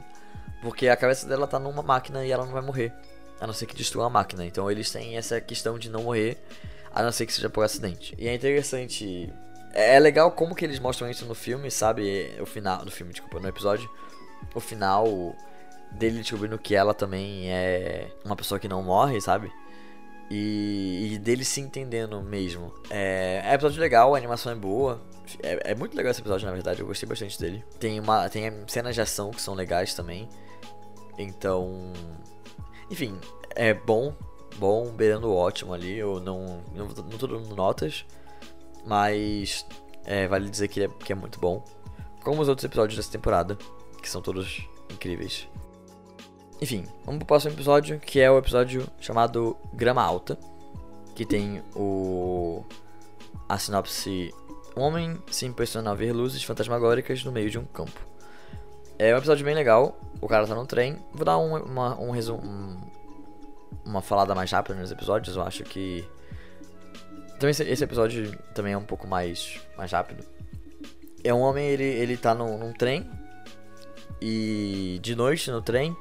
Porque 0.61 0.89
a 0.89 0.97
cabeça 0.97 1.27
dela 1.27 1.47
tá 1.47 1.59
numa 1.59 1.83
máquina 1.83 2.25
e 2.25 2.33
ela 2.33 2.45
não 2.45 2.53
vai 2.53 2.63
morrer. 2.63 2.93
A 3.41 3.47
não 3.47 3.55
ser 3.55 3.67
que 3.67 3.75
destrua 3.75 4.07
a 4.07 4.11
máquina. 4.11 4.45
Então 4.45 4.71
eles 4.71 4.91
têm 4.91 5.17
essa 5.17 5.41
questão 5.41 5.79
de 5.79 5.91
não 5.91 6.05
morrer 6.05 6.39
a 6.93 7.03
não 7.03 7.13
ser 7.13 7.27
que 7.27 7.33
seja 7.33 7.51
por 7.51 7.63
acidente. 7.63 8.15
E 8.19 8.27
é 8.27 8.35
interessante. 8.35 9.31
É, 9.75 9.97
é 9.97 10.01
legal 10.01 10.33
como 10.33 10.55
que 10.55 10.65
eles 10.65 10.79
mostram 10.79 11.11
isso 11.11 11.27
no 11.27 11.35
filme, 11.35 11.71
sabe? 11.71 12.35
O 12.41 12.47
final. 12.47 12.85
No 12.85 12.91
filme, 12.91 13.13
desculpa, 13.13 13.39
no 13.39 13.49
episódio. 13.49 13.91
O 14.55 14.61
final 14.61 15.37
dele 15.93 16.19
descobrindo 16.19 16.59
que 16.59 16.75
ela 16.75 16.95
também 16.95 17.51
é 17.51 18.11
uma 18.25 18.35
pessoa 18.35 18.59
que 18.59 18.69
não 18.69 18.83
morre, 18.83 19.21
sabe? 19.21 19.53
E, 20.31 21.13
e 21.13 21.19
dele 21.19 21.45
se 21.45 21.61
entendendo 21.61 22.23
mesmo. 22.23 22.73
É, 22.91 23.43
é 23.45 23.51
um 23.51 23.55
episódio 23.55 23.81
legal, 23.81 24.15
a 24.15 24.19
animação 24.19 24.51
é 24.51 24.55
boa. 24.55 25.01
É, 25.43 25.73
é, 25.73 25.75
muito 25.75 25.97
legal 25.97 26.11
esse 26.11 26.21
episódio, 26.21 26.47
na 26.47 26.53
verdade, 26.53 26.81
eu 26.81 26.87
gostei 26.87 27.09
bastante 27.09 27.39
dele. 27.39 27.65
Tem, 27.79 28.01
uma, 28.01 28.29
tem 28.29 28.51
cenas 28.67 28.95
de 28.95 29.01
ação 29.01 29.31
que 29.31 29.41
são 29.41 29.55
legais 29.55 29.95
também. 29.95 30.29
Então. 31.19 31.93
Enfim, 32.91 33.19
é 33.55 33.75
bom 33.75 34.15
bom, 34.57 34.91
beirando 34.91 35.33
ótimo 35.33 35.73
ali. 35.73 35.97
Eu 35.97 36.21
não, 36.21 36.63
não, 36.75 36.87
não 36.87 37.19
tô 37.19 37.27
dando 37.27 37.55
notas, 37.55 38.05
mas 38.85 39.67
é, 40.05 40.27
vale 40.27 40.51
dizer 40.51 40.69
que 40.69 40.83
é, 40.83 40.89
que 40.89 41.13
é 41.13 41.17
muito 41.17 41.39
bom. 41.39 41.65
Como 42.23 42.43
os 42.43 42.49
outros 42.49 42.65
episódios 42.65 42.97
dessa 42.97 43.11
temporada, 43.11 43.57
que 44.03 44.09
são 44.09 44.21
todos 44.21 44.67
incríveis. 44.93 45.49
Enfim, 46.61 46.87
vamos 47.05 47.19
pro 47.19 47.27
próximo 47.27 47.53
episódio, 47.53 48.01
que 48.01 48.19
é 48.19 48.31
o 48.31 48.39
episódio 48.39 48.89
chamado 48.99 49.57
Grama 49.73 50.03
Alta, 50.03 50.39
que 51.15 51.25
tem 51.25 51.63
o 51.75 52.65
a 53.49 53.59
sinopse 53.59 54.35
Um 54.77 54.81
homem 54.81 55.23
se 55.31 55.47
impressiona 55.47 55.91
ao 55.91 55.97
ver 55.97 56.13
luzes 56.13 56.43
fantasmagóricas 56.43 57.23
no 57.23 57.31
meio 57.31 57.51
de 57.51 57.59
um 57.59 57.65
campo. 57.65 58.01
É 58.99 59.15
um 59.15 59.19
episódio 59.19 59.45
bem 59.45 59.55
legal, 59.55 60.01
o 60.21 60.29
cara 60.29 60.47
tá 60.47 60.55
no 60.55 60.67
trem. 60.67 60.97
Vou 61.13 61.25
dar 61.25 61.39
um, 61.39 61.57
uma, 61.57 62.01
um 62.01 62.11
resumo, 62.11 62.43
um, 62.43 62.77
uma 63.85 64.03
falada 64.03 64.35
mais 64.35 64.51
rápida 64.51 64.79
nos 64.79 64.91
episódios, 64.91 65.37
eu 65.37 65.43
acho 65.43 65.65
que... 65.65 66.05
Então 67.37 67.49
esse, 67.51 67.63
esse, 67.65 67.85
episódio 67.85 68.37
também 68.55 68.73
é 68.73 68.79
um 68.79 68.85
pouco 68.85 69.07
mais, 69.07 69.61
mais 69.77 69.93
rápido. 69.93 70.25
É 71.23 71.35
um 71.35 71.41
homem, 71.41 71.67
ele, 71.67 71.85
ele 71.85 72.17
tá 72.17 72.35
num, 72.35 72.57
num 72.57 72.73
trem, 72.73 73.09
e 74.21 74.99
de 75.03 75.15
noite 75.15 75.51
no 75.51 75.61
trem, 75.61 75.97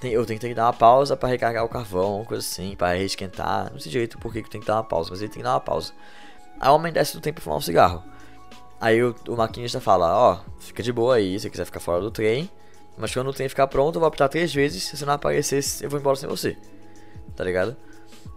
tem, 0.00 0.12
eu 0.12 0.26
tenho 0.26 0.38
que 0.38 0.54
dar 0.54 0.66
uma 0.66 0.72
pausa 0.72 1.16
para 1.16 1.28
recarregar 1.28 1.64
o 1.64 1.68
carvão, 1.68 2.24
coisa 2.24 2.46
assim, 2.46 2.74
para 2.76 2.94
reesquentar. 2.94 3.72
Não 3.72 3.78
sei 3.78 3.90
direito 3.90 4.18
por 4.18 4.32
que 4.32 4.42
tem 4.42 4.60
que 4.60 4.66
dar 4.66 4.76
uma 4.76 4.84
pausa, 4.84 5.10
mas 5.10 5.20
ele 5.20 5.30
tem 5.30 5.38
que 5.38 5.44
dar 5.44 5.54
uma 5.54 5.60
pausa. 5.60 5.92
Aí 6.60 6.68
o 6.68 6.74
homem 6.74 6.92
desce 6.92 7.14
do 7.14 7.20
tempo 7.20 7.36
pra 7.36 7.44
fumar 7.44 7.58
um 7.58 7.62
cigarro. 7.62 8.02
Aí 8.80 9.02
o, 9.02 9.14
o 9.28 9.36
maquinista 9.36 9.80
fala, 9.80 10.14
ó, 10.14 10.34
oh, 10.34 10.60
fica 10.60 10.82
de 10.82 10.92
boa 10.92 11.16
aí, 11.16 11.38
se 11.40 11.48
quiser 11.48 11.64
ficar 11.64 11.80
fora 11.80 12.00
do 12.00 12.10
trem. 12.10 12.50
Mas 12.96 13.12
quando 13.12 13.28
o 13.28 13.32
trem 13.32 13.48
ficar 13.48 13.66
pronto, 13.66 13.96
eu 13.96 14.00
vou 14.00 14.08
apitar 14.08 14.28
três 14.28 14.54
vezes. 14.54 14.84
Se 14.84 14.96
você 14.96 15.04
não 15.04 15.14
aparecer, 15.14 15.62
eu 15.82 15.90
vou 15.90 16.00
embora 16.00 16.16
sem 16.16 16.28
você. 16.28 16.56
Tá 17.34 17.44
ligado? 17.44 17.76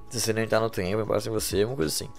Se 0.09 0.19
você 0.19 0.33
não 0.33 0.41
entrar 0.41 0.59
no 0.59 0.69
trem, 0.69 0.91
eu 0.91 0.97
vou 0.97 1.05
embora 1.05 1.21
sem 1.21 1.31
você, 1.31 1.63
uma 1.63 1.75
coisa 1.75 1.93
assim. 1.93 2.09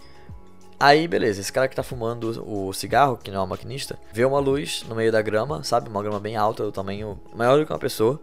Aí, 0.78 1.06
beleza, 1.06 1.40
esse 1.40 1.52
cara 1.52 1.68
que 1.68 1.76
tá 1.76 1.82
fumando 1.82 2.42
o 2.46 2.72
cigarro, 2.72 3.18
que 3.18 3.30
não 3.30 3.40
é 3.40 3.44
o 3.44 3.46
maquinista, 3.46 3.98
vê 4.12 4.24
uma 4.24 4.38
luz 4.38 4.82
no 4.88 4.94
meio 4.94 5.12
da 5.12 5.20
grama, 5.20 5.62
sabe? 5.62 5.90
Uma 5.90 6.02
grama 6.02 6.18
bem 6.18 6.36
alta, 6.36 6.64
do 6.64 6.72
tamanho 6.72 7.20
maior 7.34 7.58
do 7.58 7.66
que 7.66 7.72
uma 7.72 7.78
pessoa. 7.78 8.18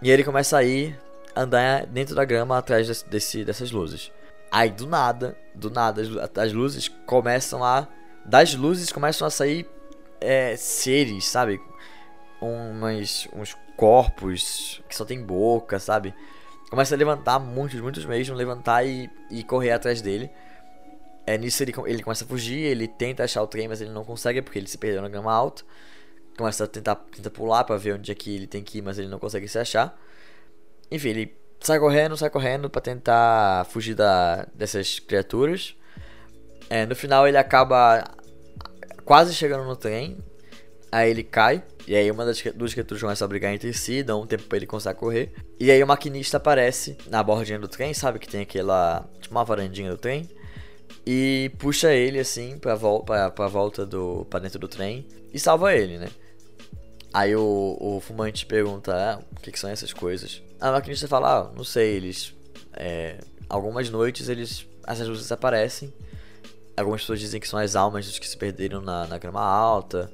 E 0.00 0.08
ele 0.08 0.22
começa 0.22 0.56
a 0.56 0.62
ir 0.62 0.96
andar 1.34 1.86
dentro 1.86 2.14
da 2.14 2.24
grama 2.24 2.56
atrás 2.56 2.86
desse, 2.86 3.08
desse 3.08 3.44
dessas 3.44 3.72
luzes. 3.72 4.12
Aí 4.52 4.70
do 4.70 4.86
nada, 4.86 5.36
do 5.52 5.68
nada, 5.68 6.00
as, 6.00 6.08
as, 6.38 6.52
luzes 6.52 6.88
começam 7.06 7.64
a. 7.64 7.88
Das 8.24 8.54
luzes 8.54 8.92
começam 8.92 9.26
a 9.26 9.30
sair 9.30 9.68
é, 10.20 10.54
seres, 10.56 11.26
sabe? 11.26 11.60
Umas, 12.44 13.28
uns 13.34 13.56
corpos 13.76 14.82
que 14.88 14.94
só 14.94 15.04
tem 15.04 15.22
boca, 15.22 15.78
sabe? 15.78 16.14
Começa 16.70 16.94
a 16.94 16.98
levantar, 16.98 17.38
muitos, 17.38 17.80
muitos 17.80 18.04
mesmo, 18.04 18.34
levantar 18.34 18.84
e, 18.84 19.10
e 19.30 19.42
correr 19.42 19.72
atrás 19.72 20.02
dele. 20.02 20.30
É, 21.26 21.38
nisso 21.38 21.62
ele, 21.62 21.72
ele 21.86 22.02
começa 22.02 22.24
a 22.24 22.28
fugir, 22.28 22.58
ele 22.58 22.86
tenta 22.86 23.24
achar 23.24 23.42
o 23.42 23.46
trem, 23.46 23.68
mas 23.68 23.80
ele 23.80 23.90
não 23.90 24.04
consegue 24.04 24.42
porque 24.42 24.58
ele 24.58 24.66
se 24.66 24.76
perdeu 24.76 25.00
na 25.00 25.08
grama 25.08 25.32
alta. 25.32 25.64
Começa 26.36 26.64
a 26.64 26.66
tentar, 26.66 26.96
tenta 26.96 27.30
pular 27.30 27.64
para 27.64 27.76
ver 27.76 27.94
onde 27.94 28.10
é 28.10 28.14
que 28.14 28.34
ele 28.34 28.46
tem 28.46 28.62
que 28.62 28.78
ir, 28.78 28.82
mas 28.82 28.98
ele 28.98 29.08
não 29.08 29.18
consegue 29.18 29.48
se 29.48 29.58
achar. 29.58 29.98
Enfim, 30.90 31.08
ele 31.10 31.36
sai 31.60 31.78
correndo, 31.78 32.16
sai 32.16 32.28
correndo 32.28 32.68
para 32.68 32.80
tentar 32.80 33.66
fugir 33.66 33.94
da, 33.94 34.46
dessas 34.54 34.98
criaturas. 34.98 35.76
É, 36.68 36.84
no 36.86 36.96
final 36.96 37.26
ele 37.26 37.36
acaba 37.38 38.04
quase 39.04 39.34
chegando 39.34 39.64
no 39.64 39.76
trem. 39.76 40.18
Aí 40.94 41.10
ele 41.10 41.24
cai. 41.24 41.60
E 41.88 41.96
aí 41.96 42.08
uma 42.08 42.24
das 42.24 42.40
duas 42.54 42.72
criaturas 42.72 43.02
começa 43.02 43.24
a 43.24 43.26
brigar 43.26 43.52
entre 43.52 43.72
si, 43.74 44.00
dá 44.00 44.16
um 44.16 44.28
tempo 44.28 44.44
pra 44.44 44.58
ele 44.58 44.64
conseguir 44.64 44.94
correr. 44.94 45.32
E 45.58 45.68
aí 45.68 45.82
o 45.82 45.86
maquinista 45.88 46.36
aparece 46.36 46.96
na 47.08 47.20
bordinha 47.20 47.58
do 47.58 47.66
trem, 47.66 47.92
sabe? 47.92 48.20
Que 48.20 48.28
tem 48.28 48.42
aquela. 48.42 49.04
Tipo 49.20 49.34
uma 49.34 49.44
varandinha 49.44 49.90
do 49.90 49.98
trem. 49.98 50.30
E 51.04 51.50
puxa 51.58 51.92
ele 51.92 52.20
assim 52.20 52.58
pra, 52.58 52.76
vol 52.76 53.02
pra, 53.02 53.28
pra 53.28 53.48
volta 53.48 53.84
do. 53.84 54.24
pra 54.30 54.38
dentro 54.38 54.56
do 54.60 54.68
trem. 54.68 55.04
E 55.32 55.40
salva 55.40 55.74
ele, 55.74 55.98
né? 55.98 56.08
Aí 57.12 57.34
o, 57.34 57.76
o 57.80 58.00
fumante 58.00 58.46
pergunta, 58.46 58.94
ah, 58.94 59.20
o 59.36 59.40
que, 59.40 59.50
que 59.50 59.58
são 59.58 59.70
essas 59.70 59.92
coisas? 59.92 60.42
A 60.60 60.70
maquinista 60.70 61.08
fala, 61.08 61.40
ah, 61.40 61.52
não 61.56 61.64
sei, 61.64 61.96
eles. 61.96 62.32
É, 62.72 63.18
algumas 63.48 63.90
noites 63.90 64.28
eles. 64.28 64.64
Essas 64.86 65.08
luzes 65.08 65.32
aparecem. 65.32 65.92
Algumas 66.76 67.00
pessoas 67.00 67.18
dizem 67.18 67.40
que 67.40 67.48
são 67.48 67.58
as 67.58 67.74
almas 67.74 68.06
dos 68.06 68.16
que 68.20 68.28
se 68.28 68.36
perderam 68.36 68.80
na, 68.80 69.08
na 69.08 69.18
grama 69.18 69.42
alta. 69.42 70.08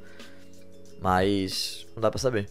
Mas 1.00 1.86
não 1.94 2.00
dá 2.00 2.10
pra 2.10 2.20
saber. 2.20 2.48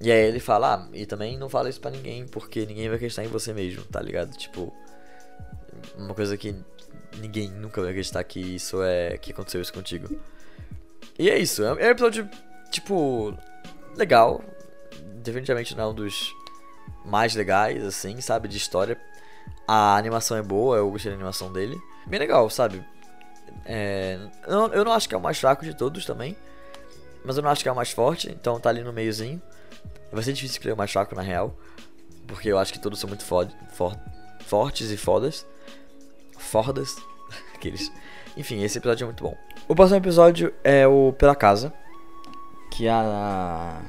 E 0.00 0.12
aí 0.12 0.26
ele 0.26 0.40
fala, 0.40 0.74
ah, 0.74 0.88
e 0.92 1.06
também 1.06 1.38
não 1.38 1.48
fala 1.48 1.70
isso 1.70 1.80
pra 1.80 1.90
ninguém, 1.90 2.26
porque 2.26 2.66
ninguém 2.66 2.86
vai 2.88 2.96
acreditar 2.96 3.24
em 3.24 3.28
você 3.28 3.52
mesmo, 3.54 3.82
tá 3.84 4.00
ligado? 4.00 4.36
Tipo, 4.36 4.72
uma 5.96 6.14
coisa 6.14 6.36
que 6.36 6.54
ninguém 7.18 7.50
nunca 7.50 7.80
vai 7.80 7.90
acreditar 7.90 8.22
que 8.24 8.40
isso 8.40 8.82
é. 8.82 9.16
que 9.16 9.32
aconteceu 9.32 9.60
isso 9.60 9.72
contigo. 9.72 10.14
E 11.18 11.30
é 11.30 11.38
isso, 11.38 11.64
é 11.64 11.72
um 11.72 11.78
episódio, 11.78 12.28
tipo, 12.70 13.36
legal. 13.96 14.44
Definitivamente 15.22 15.74
não 15.74 15.84
é 15.84 15.86
um 15.88 15.94
dos 15.94 16.34
mais 17.04 17.34
legais, 17.34 17.82
assim, 17.82 18.20
sabe? 18.20 18.48
De 18.48 18.56
história. 18.58 19.00
A 19.66 19.96
animação 19.96 20.36
é 20.36 20.42
boa, 20.42 20.76
eu 20.76 20.90
gostei 20.90 21.10
da 21.10 21.16
animação 21.16 21.50
dele. 21.50 21.80
Bem 22.06 22.20
legal, 22.20 22.48
sabe? 22.50 22.84
É, 23.64 24.18
eu 24.46 24.84
não 24.84 24.92
acho 24.92 25.08
que 25.08 25.14
é 25.14 25.18
o 25.18 25.20
mais 25.20 25.38
fraco 25.38 25.64
de 25.64 25.74
todos 25.74 26.04
também. 26.04 26.36
Mas 27.26 27.36
eu 27.36 27.42
não 27.42 27.50
acho 27.50 27.62
que 27.62 27.68
é 27.68 27.72
o 27.72 27.76
mais 27.76 27.90
forte, 27.90 28.30
então 28.30 28.60
tá 28.60 28.70
ali 28.70 28.82
no 28.82 28.92
meiozinho. 28.92 29.42
Vai 30.12 30.22
ser 30.22 30.32
difícil 30.32 30.54
escolher 30.54 30.72
o 30.74 30.76
mais 30.76 30.92
fraco 30.92 31.14
na 31.14 31.22
real. 31.22 31.56
Porque 32.26 32.48
eu 32.48 32.58
acho 32.58 32.72
que 32.72 32.78
todos 32.78 33.00
são 33.00 33.08
muito 33.08 33.24
for, 33.24 33.48
for, 33.72 33.96
fortes 34.46 34.90
e 34.90 34.96
fodas. 34.96 35.44
Fordas. 36.38 36.96
Aqueles. 37.54 37.90
Enfim, 38.36 38.62
esse 38.62 38.78
episódio 38.78 39.04
é 39.04 39.06
muito 39.06 39.24
bom. 39.24 39.36
O 39.66 39.74
próximo 39.74 39.98
episódio 39.98 40.54
é 40.62 40.86
o 40.86 41.12
Pela 41.12 41.34
Casa. 41.34 41.72
Que 42.70 42.86
a, 42.86 43.82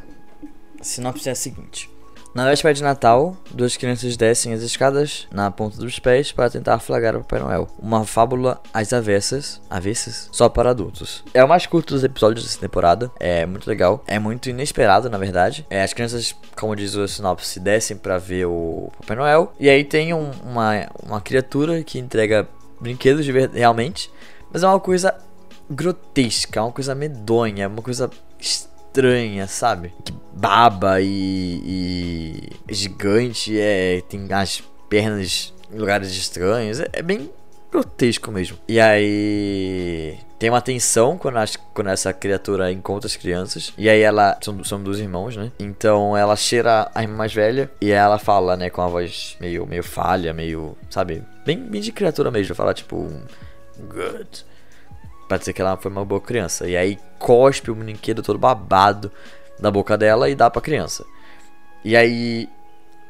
a 0.80 0.84
sinopse 0.84 1.30
é 1.30 1.32
a 1.32 1.36
seguinte. 1.36 1.90
Na 2.38 2.46
véspera 2.46 2.72
de 2.72 2.84
Natal, 2.84 3.36
duas 3.50 3.76
crianças 3.76 4.16
descem 4.16 4.54
as 4.54 4.62
escadas 4.62 5.28
na 5.32 5.50
ponta 5.50 5.78
dos 5.78 5.98
pés 5.98 6.32
para 6.32 6.52
tentar 6.52 6.78
flagrar 6.78 7.16
o 7.16 7.22
Papai 7.22 7.40
Noel. 7.40 7.68
Uma 7.80 8.06
fábula 8.06 8.62
às 8.72 8.94
avessas, 8.94 9.60
avessas, 9.68 10.30
só 10.32 10.48
para 10.48 10.70
adultos. 10.70 11.24
É 11.34 11.44
o 11.44 11.50
mais 11.50 11.66
curto 11.66 11.96
dos 11.96 12.04
episódios 12.04 12.46
dessa 12.46 12.60
temporada, 12.60 13.12
é 13.20 13.44
muito 13.48 13.68
legal, 13.68 14.04
é 14.06 14.20
muito 14.20 14.52
inesperado 14.52 15.10
na 15.10 15.18
verdade. 15.18 15.66
É, 15.68 15.82
as 15.82 15.94
crianças, 15.94 16.36
como 16.56 16.76
diz 16.76 16.94
o 16.94 17.08
sinopse, 17.08 17.60
descem 17.60 17.98
para 17.98 18.20
ver 18.20 18.46
o 18.46 18.92
Papai 19.00 19.18
Noel 19.18 19.52
e 19.60 19.68
aí 19.68 19.84
tem 19.84 20.14
um, 20.14 20.30
uma, 20.46 20.88
uma 21.02 21.20
criatura 21.20 21.82
que 21.82 21.98
entrega 21.98 22.48
brinquedos 22.80 23.26
realmente, 23.52 24.12
mas 24.54 24.62
é 24.62 24.68
uma 24.68 24.80
coisa 24.80 25.12
grotesca, 25.68 26.60
é 26.60 26.62
uma 26.62 26.72
coisa 26.72 26.94
medonha, 26.94 27.64
é 27.64 27.68
uma 27.68 27.82
coisa 27.82 28.12
estranha, 28.40 28.77
sabe? 29.48 29.94
Que 30.04 30.14
baba 30.34 31.02
e, 31.02 32.50
e 32.68 32.74
gigante, 32.74 33.60
é, 33.60 34.02
tem 34.08 34.28
as 34.32 34.64
pernas 34.90 35.54
em 35.72 35.78
lugares 35.78 36.12
estranhos, 36.12 36.80
é, 36.80 36.88
é 36.94 37.02
bem 37.02 37.30
grotesco 37.72 38.32
mesmo. 38.32 38.58
E 38.68 38.80
aí 38.80 40.18
tem 40.40 40.50
uma 40.50 40.62
tensão 40.62 41.18
quando, 41.18 41.38
as, 41.38 41.56
quando 41.56 41.90
essa 41.90 42.14
criatura 42.14 42.72
encontra 42.72 43.08
as 43.08 43.16
crianças. 43.16 43.74
E 43.78 43.90
aí 43.90 44.02
ela. 44.02 44.38
São, 44.42 44.64
são 44.64 44.82
dois 44.82 45.00
irmãos, 45.00 45.36
né? 45.36 45.52
Então 45.60 46.16
ela 46.16 46.36
cheira 46.36 46.90
a 46.94 47.02
irmã 47.02 47.16
mais 47.16 47.34
velha. 47.34 47.70
E 47.82 47.92
ela 47.92 48.20
fala, 48.20 48.56
né, 48.56 48.70
com 48.70 48.82
a 48.82 48.88
voz 48.88 49.36
meio, 49.40 49.66
meio 49.66 49.84
falha, 49.84 50.34
meio. 50.34 50.78
Sabe? 50.90 51.24
Bem, 51.46 51.60
bem 51.60 51.82
de 51.82 51.92
criatura 51.92 52.32
mesmo. 52.32 52.56
Fala 52.56 52.74
tipo. 52.74 53.12
Good. 53.80 54.46
Pra 55.28 55.38
dizer 55.38 55.54
que 55.54 55.62
ela 55.62 55.78
foi 55.78 55.92
uma 55.92 56.06
boa 56.06 56.22
criança. 56.22 56.68
E 56.68 56.78
aí 56.78 56.98
cospe 57.20 57.72
o 57.72 57.76
brinquedo 57.76 58.22
todo 58.22 58.40
babado 58.40 59.12
da 59.60 59.70
boca 59.72 59.98
dela 59.98 60.30
e 60.30 60.36
dá 60.36 60.50
pra 60.50 60.62
criança. 60.62 61.06
E 61.84 61.96
aí, 61.96 62.50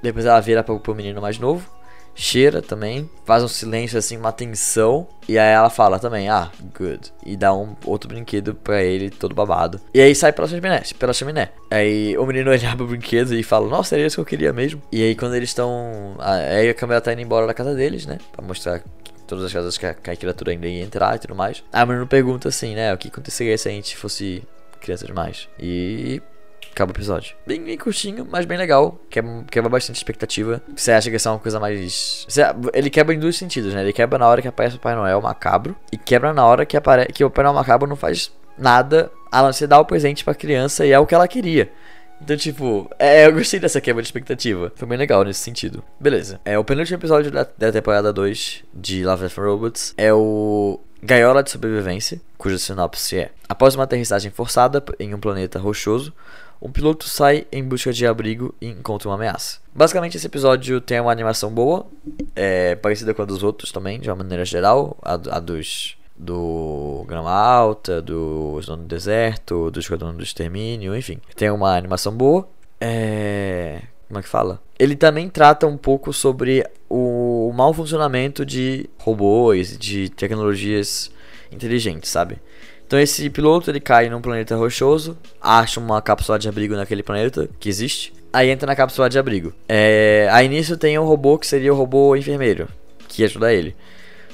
depois 0.02 0.26
ela 0.26 0.40
vira 0.40 0.64
pro, 0.64 0.80
pro 0.80 0.96
menino 0.96 1.22
mais 1.22 1.40
novo, 1.40 1.70
cheira 2.18 2.62
também, 2.62 3.10
faz 3.26 3.44
um 3.44 3.48
silêncio 3.48 3.98
assim, 3.98 4.18
uma 4.18 4.32
tensão. 4.32 5.08
E 5.30 5.38
aí 5.38 5.54
ela 5.54 5.70
fala 5.70 6.00
também, 6.00 6.28
ah, 6.30 6.52
good. 6.78 7.14
E 7.26 7.38
dá 7.38 7.54
um 7.54 7.76
outro 7.86 8.10
brinquedo 8.10 8.56
pra 8.56 8.82
ele, 8.82 9.10
todo 9.10 9.36
babado. 9.36 9.80
E 9.94 10.02
aí 10.02 10.14
sai 10.16 10.34
pela 10.34 10.48
chaminé, 10.48 10.82
pela 10.98 11.14
chaminé. 11.14 11.50
Aí 11.70 12.18
o 12.18 12.26
menino 12.26 12.52
ele 12.54 12.66
abre 12.66 12.84
o 12.84 12.88
brinquedo 12.88 13.36
e 13.36 13.44
fala, 13.44 13.68
nossa, 13.68 13.96
era 13.96 14.06
isso 14.06 14.16
que 14.16 14.22
eu 14.22 14.26
queria 14.26 14.52
mesmo. 14.52 14.82
E 14.92 15.04
aí 15.04 15.16
quando 15.16 15.36
eles 15.36 15.50
estão. 15.50 16.16
Aí 16.20 16.70
a 16.70 16.74
câmera 16.74 17.00
tá 17.00 17.14
indo 17.14 17.22
embora 17.22 17.46
da 17.46 17.54
casa 17.54 17.76
deles, 17.76 18.06
né? 18.06 18.18
Pra 18.32 18.46
mostrar 18.46 18.82
todas 19.28 19.46
as 19.46 19.54
casas 19.54 19.78
que 19.78 19.86
a, 19.86 19.94
que 19.94 20.10
a 20.10 20.16
criatura 20.16 20.52
ainda 20.52 20.68
ia 20.68 20.84
entrar 20.84 21.16
e 21.16 21.20
tudo 21.20 21.36
mais. 21.36 21.64
Aí 21.72 21.84
o 21.84 21.88
menino 21.88 22.08
pergunta 22.08 22.50
assim, 22.50 22.76
né? 22.76 22.94
O 22.94 22.98
que 22.98 23.10
aconteceria 23.10 23.58
se 23.58 23.68
a 23.68 23.72
gente 23.72 23.96
fosse 23.96 24.44
criança 24.80 25.06
demais? 25.06 25.48
E 25.60 26.22
acaba 26.72 26.92
o 26.92 26.96
episódio. 26.96 27.36
Bem, 27.46 27.62
bem 27.64 27.78
curtinho, 27.78 28.28
mas 28.30 28.46
bem 28.46 28.58
legal. 28.58 29.00
Quebra, 29.10 29.44
quebra 29.50 29.70
bastante 29.70 29.98
expectativa. 29.98 30.62
Você 30.76 30.92
acha 30.92 31.10
que 31.10 31.16
isso 31.16 31.28
é 31.28 31.32
uma 31.32 31.40
coisa 31.40 31.60
mais. 31.60 32.28
Ele 32.74 32.90
quebra 32.90 33.14
em 33.14 33.20
dois 33.20 33.36
sentidos, 33.36 33.74
né? 33.74 33.82
Ele 33.82 33.94
quebra 33.94 34.18
na 34.18 34.28
hora 34.28 34.42
que 34.42 34.48
aparece 34.48 34.76
o 34.76 34.80
Pai 34.80 34.96
Noel 34.96 35.22
macabro. 35.22 35.76
E 35.92 35.98
quebra 35.98 36.34
na 36.34 36.46
hora 36.46 36.66
que, 36.66 36.78
apare... 36.78 37.06
que 37.08 37.24
o 37.24 37.30
Pai 37.30 37.44
Noel 37.44 37.56
macabro 37.56 37.88
não 37.88 37.96
faz 37.96 38.32
nada 38.58 39.12
a 39.32 39.42
não 39.42 39.54
ser 39.54 39.68
dar 39.68 39.80
o 39.80 39.86
presente 39.86 40.24
pra 40.24 40.34
criança 40.34 40.86
e 40.86 40.92
é 40.92 41.00
o 41.00 41.06
que 41.06 41.14
ela 41.14 41.28
queria. 41.28 41.72
Então, 42.22 42.36
tipo, 42.36 42.90
é, 42.98 43.28
eu 43.28 43.34
gostei 43.34 43.60
dessa 43.60 43.80
quebra 43.80 44.02
de 44.02 44.08
expectativa. 44.08 44.72
Foi 44.76 44.88
bem 44.88 44.98
legal 44.98 45.24
nesse 45.24 45.40
sentido. 45.40 45.84
Beleza. 46.00 46.40
É 46.44 46.58
o 46.58 46.64
penúltimo 46.64 46.98
episódio 46.98 47.32
da, 47.32 47.48
da 47.58 47.72
temporada 47.72 48.12
2 48.12 48.64
de 48.74 49.04
Love 49.04 49.24
Death 49.28 49.38
Robots. 49.38 49.94
É 49.98 50.14
o 50.14 50.80
Gaiola 51.02 51.44
de 51.44 51.52
Sobrevivência, 51.52 52.20
cuja 52.38 52.58
sinopse 52.58 53.18
é: 53.18 53.32
Após 53.48 53.76
uma 53.76 53.84
aterrissagem 53.84 54.32
forçada 54.32 54.84
em 55.00 55.14
um 55.14 55.20
planeta 55.20 55.60
rochoso, 55.60 56.14
um 56.62 56.72
piloto 56.72 57.08
sai 57.08 57.46
em 57.52 57.64
busca 57.64 57.94
de 57.94 58.06
abrigo 58.06 58.54
e 58.60 58.68
encontra 58.68 59.08
uma 59.08 59.16
ameaça. 59.16 59.60
Basicamente, 59.74 60.18
esse 60.18 60.26
episódio 60.26 60.82
tem 60.82 61.00
uma 61.00 61.12
animação 61.12 61.52
boa, 61.52 61.86
é, 62.36 62.76
parecida 62.76 63.14
com 63.14 63.22
a 63.22 63.26
dos 63.26 63.44
outros 63.44 63.72
também, 63.72 64.00
de 64.00 64.10
uma 64.10 64.16
maneira 64.16 64.44
geral, 64.44 64.98
a, 65.04 65.14
a 65.14 65.40
dos 65.40 65.97
do 66.18 67.06
Grama 67.08 67.32
Alta, 67.32 68.02
do 68.02 68.60
Zona 68.62 68.82
do 68.82 68.88
Deserto, 68.88 69.70
do 69.70 69.80
Esquadrão 69.80 70.16
do 70.16 70.24
Extermínio, 70.24 70.96
enfim. 70.96 71.20
Tem 71.36 71.50
uma 71.52 71.76
animação 71.76 72.12
boa. 72.12 72.48
É. 72.80 73.82
Como 74.08 74.20
é 74.20 74.24
que 74.24 74.30
fala? 74.30 74.62
Ele 74.80 74.96
também 74.96 75.30
trata 75.30 75.68
um 75.68 75.78
pouco 75.78 76.14
sobre 76.14 76.66
o 76.90 77.52
mau 77.54 77.74
funcionamento 77.74 78.46
de 78.46 78.90
robôs, 78.98 79.78
de 79.78 80.10
tecnologias 80.10 81.12
inteligentes, 81.52 82.10
sabe? 82.10 82.38
Então 82.86 82.98
esse 82.98 83.30
piloto 83.30 83.70
ele 83.70 83.82
cai 83.82 84.10
num 84.10 84.22
planeta 84.22 84.56
rochoso, 84.56 85.18
acha 85.42 85.78
uma 85.78 86.02
cápsula 86.02 86.40
de 86.40 86.48
abrigo 86.48 86.74
naquele 86.74 87.04
planeta 87.04 87.50
que 87.60 87.68
existe, 87.68 88.14
aí 88.32 88.50
entra 88.50 88.66
na 88.66 88.78
cápsula 88.78 89.10
de 89.10 89.20
abrigo. 89.20 89.54
É, 89.68 90.30
aí 90.32 90.48
nisso 90.48 90.78
tem 90.78 90.98
um 90.98 91.04
robô 91.04 91.38
que 91.38 91.46
seria 91.46 91.74
o 91.74 91.76
robô 91.76 92.16
enfermeiro, 92.16 92.70
que 93.10 93.26
ajuda 93.26 93.54
ele. 93.54 93.76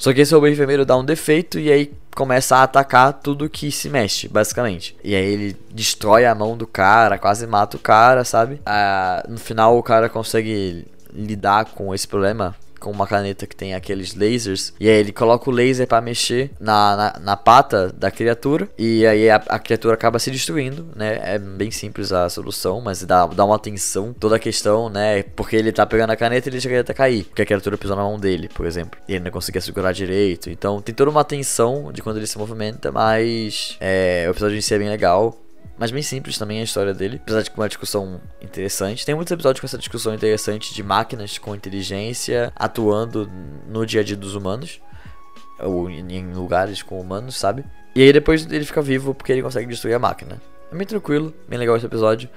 Só 0.04 0.14
que 0.14 0.20
esse 0.20 0.34
robô 0.34 0.48
enfermeiro 0.48 0.86
dá 0.86 0.98
um 0.98 1.06
defeito 1.06 1.58
e 1.58 1.72
aí 1.72 1.94
começa 2.14 2.58
a 2.58 2.64
atacar 2.64 3.14
tudo 3.14 3.50
que 3.50 3.72
se 3.72 3.90
mexe, 3.90 4.28
basicamente. 4.28 4.98
E 5.02 5.16
aí 5.16 5.24
ele 5.24 5.56
destrói 5.72 6.26
a 6.26 6.36
mão 6.36 6.58
do 6.58 6.68
cara, 6.68 7.18
quase 7.18 7.48
mata 7.48 7.78
o 7.78 7.80
cara, 7.80 8.26
sabe? 8.26 8.60
Ah, 8.66 9.24
no 9.30 9.38
final 9.38 9.78
o 9.78 9.82
cara 9.82 10.10
consegue 10.10 10.86
lidar 11.14 11.68
com 11.68 11.96
esse 11.96 12.06
problema 12.06 12.54
com 12.84 12.92
uma 12.92 13.08
caneta 13.08 13.48
que 13.48 13.56
tem 13.56 13.74
aqueles 13.74 14.14
lasers. 14.14 14.74
E 14.80 14.90
aí 14.90 14.96
ele 14.96 15.14
coloca 15.14 15.50
o 15.50 15.54
laser 15.54 15.88
para 15.88 16.02
mexer 16.02 16.52
na, 16.60 16.96
na, 16.96 17.20
na, 17.20 17.38
pata 17.38 17.92
da 17.94 18.12
criatura. 18.12 18.68
E 18.78 19.06
aí 19.06 19.30
a, 19.30 19.36
a, 19.36 19.58
criatura 19.58 19.94
acaba 19.94 20.20
se 20.20 20.30
destruindo, 20.30 20.86
né? 20.96 21.20
É 21.24 21.40
bem 21.40 21.72
simples 21.72 22.12
a 22.12 22.28
solução, 22.28 22.82
mas 22.82 23.04
dá, 23.04 23.26
dá 23.26 23.46
uma 23.46 23.56
atenção 23.56 24.14
toda 24.14 24.36
a 24.36 24.40
questão, 24.40 24.90
né? 24.90 25.24
Porque 25.24 25.56
ele 25.56 25.72
tá 25.72 25.86
pegando 25.86 26.12
a 26.12 26.16
caneta 26.16 26.50
e 26.50 26.52
ele 26.52 26.60
chega 26.60 26.82
a 26.82 26.94
cair. 26.94 27.24
Porque 27.24 27.42
a 27.42 27.46
criatura 27.46 27.78
pisou 27.78 27.96
na 27.96 28.04
mão 28.04 28.20
dele, 28.20 28.50
por 28.50 28.66
exemplo. 28.66 29.00
E 29.08 29.14
ele 29.14 29.24
não 29.24 29.32
conseguia 29.32 29.62
segurar 29.62 29.94
direito. 29.94 30.50
Então 30.50 30.82
tem 30.82 30.94
toda 30.94 31.10
uma 31.10 31.22
atenção 31.22 31.92
de 31.94 32.02
quando 32.02 32.18
ele 32.18 32.28
se 32.28 32.38
movimenta, 32.38 32.92
mas 32.92 33.78
é, 33.80 34.26
o 34.28 34.32
episódio 34.32 34.58
em 34.58 34.62
si 34.62 34.74
é 34.74 34.78
bem 34.78 34.90
legal 34.90 35.43
mas 35.78 35.92
bem 35.92 36.02
simples 36.02 36.38
também 36.38 36.60
a 36.60 36.64
história 36.64 36.94
dele, 36.94 37.20
apesar 37.22 37.42
de 37.42 37.52
uma 37.56 37.68
discussão 37.68 38.22
interessante. 38.42 39.06
Tem 39.06 39.16
muitos 39.16 39.32
episódios 39.32 39.60
com 39.60 39.66
essa 39.66 39.78
discussão 39.78 40.14
interessante 40.14 40.74
de 40.74 40.84
máquinas 40.84 41.38
com 41.38 41.56
inteligência 41.56 42.52
atuando 42.56 43.30
no 43.68 43.86
dia 43.86 44.02
a 44.02 44.04
dia 44.04 44.16
dos 44.16 44.36
humanos, 44.36 44.80
ou 45.60 45.90
em 45.90 46.34
lugares 46.34 46.82
com 46.82 47.00
humanos, 47.00 47.36
sabe? 47.36 47.64
E 47.96 48.02
aí 48.02 48.14
depois 48.14 48.46
ele 48.52 48.66
fica 48.66 48.82
vivo 48.82 49.14
porque 49.14 49.32
ele 49.32 49.42
consegue 49.42 49.68
destruir 49.68 49.94
a 49.94 50.00
máquina. 50.00 50.42
É 50.72 50.76
bem 50.76 50.88
tranquilo, 50.88 51.34
bem 51.48 51.60
legal 51.60 51.76
esse 51.76 51.86
episódio. 51.86 52.30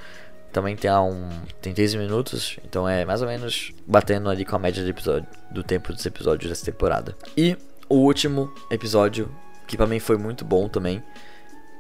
Também 0.52 0.76
tem 0.76 0.90
um. 0.90 1.28
tem 1.60 1.74
13 1.74 1.98
minutos, 1.98 2.58
então 2.64 2.88
é 2.88 3.04
mais 3.04 3.20
ou 3.20 3.28
menos 3.28 3.72
batendo 3.86 4.30
ali 4.30 4.44
com 4.44 4.56
a 4.56 4.58
média 4.58 4.82
de 4.82 4.90
episódio, 4.90 5.26
do 5.50 5.62
tempo 5.62 5.92
dos 5.92 6.04
episódios 6.06 6.48
dessa 6.48 6.64
temporada. 6.64 7.14
E 7.36 7.56
o 7.88 7.96
último 7.96 8.52
episódio, 8.70 9.30
que 9.66 9.76
para 9.76 9.86
mim 9.86 9.98
foi 9.98 10.16
muito 10.16 10.44
bom 10.44 10.68
também, 10.68 11.02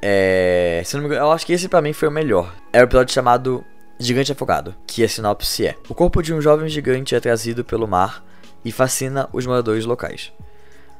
é, 0.08 0.82
se 0.84 0.94
não 0.94 1.02
me 1.02 1.08
engano, 1.08 1.26
eu 1.26 1.32
acho 1.32 1.44
que 1.44 1.52
esse 1.52 1.68
para 1.68 1.82
mim 1.82 1.92
foi 1.92 2.06
o 2.06 2.12
melhor. 2.12 2.54
É 2.72 2.80
o 2.80 2.84
episódio 2.84 3.12
chamado 3.12 3.64
Gigante 3.98 4.30
Afogado, 4.30 4.72
que 4.86 5.02
a 5.02 5.08
sinopse 5.08 5.66
é: 5.66 5.74
O 5.88 5.96
corpo 5.96 6.22
de 6.22 6.32
um 6.32 6.40
jovem 6.40 6.68
gigante 6.68 7.16
é 7.16 7.18
trazido 7.18 7.64
pelo 7.64 7.88
mar 7.88 8.24
e 8.64 8.70
fascina 8.70 9.28
os 9.32 9.44
moradores 9.44 9.84
locais. 9.84 10.32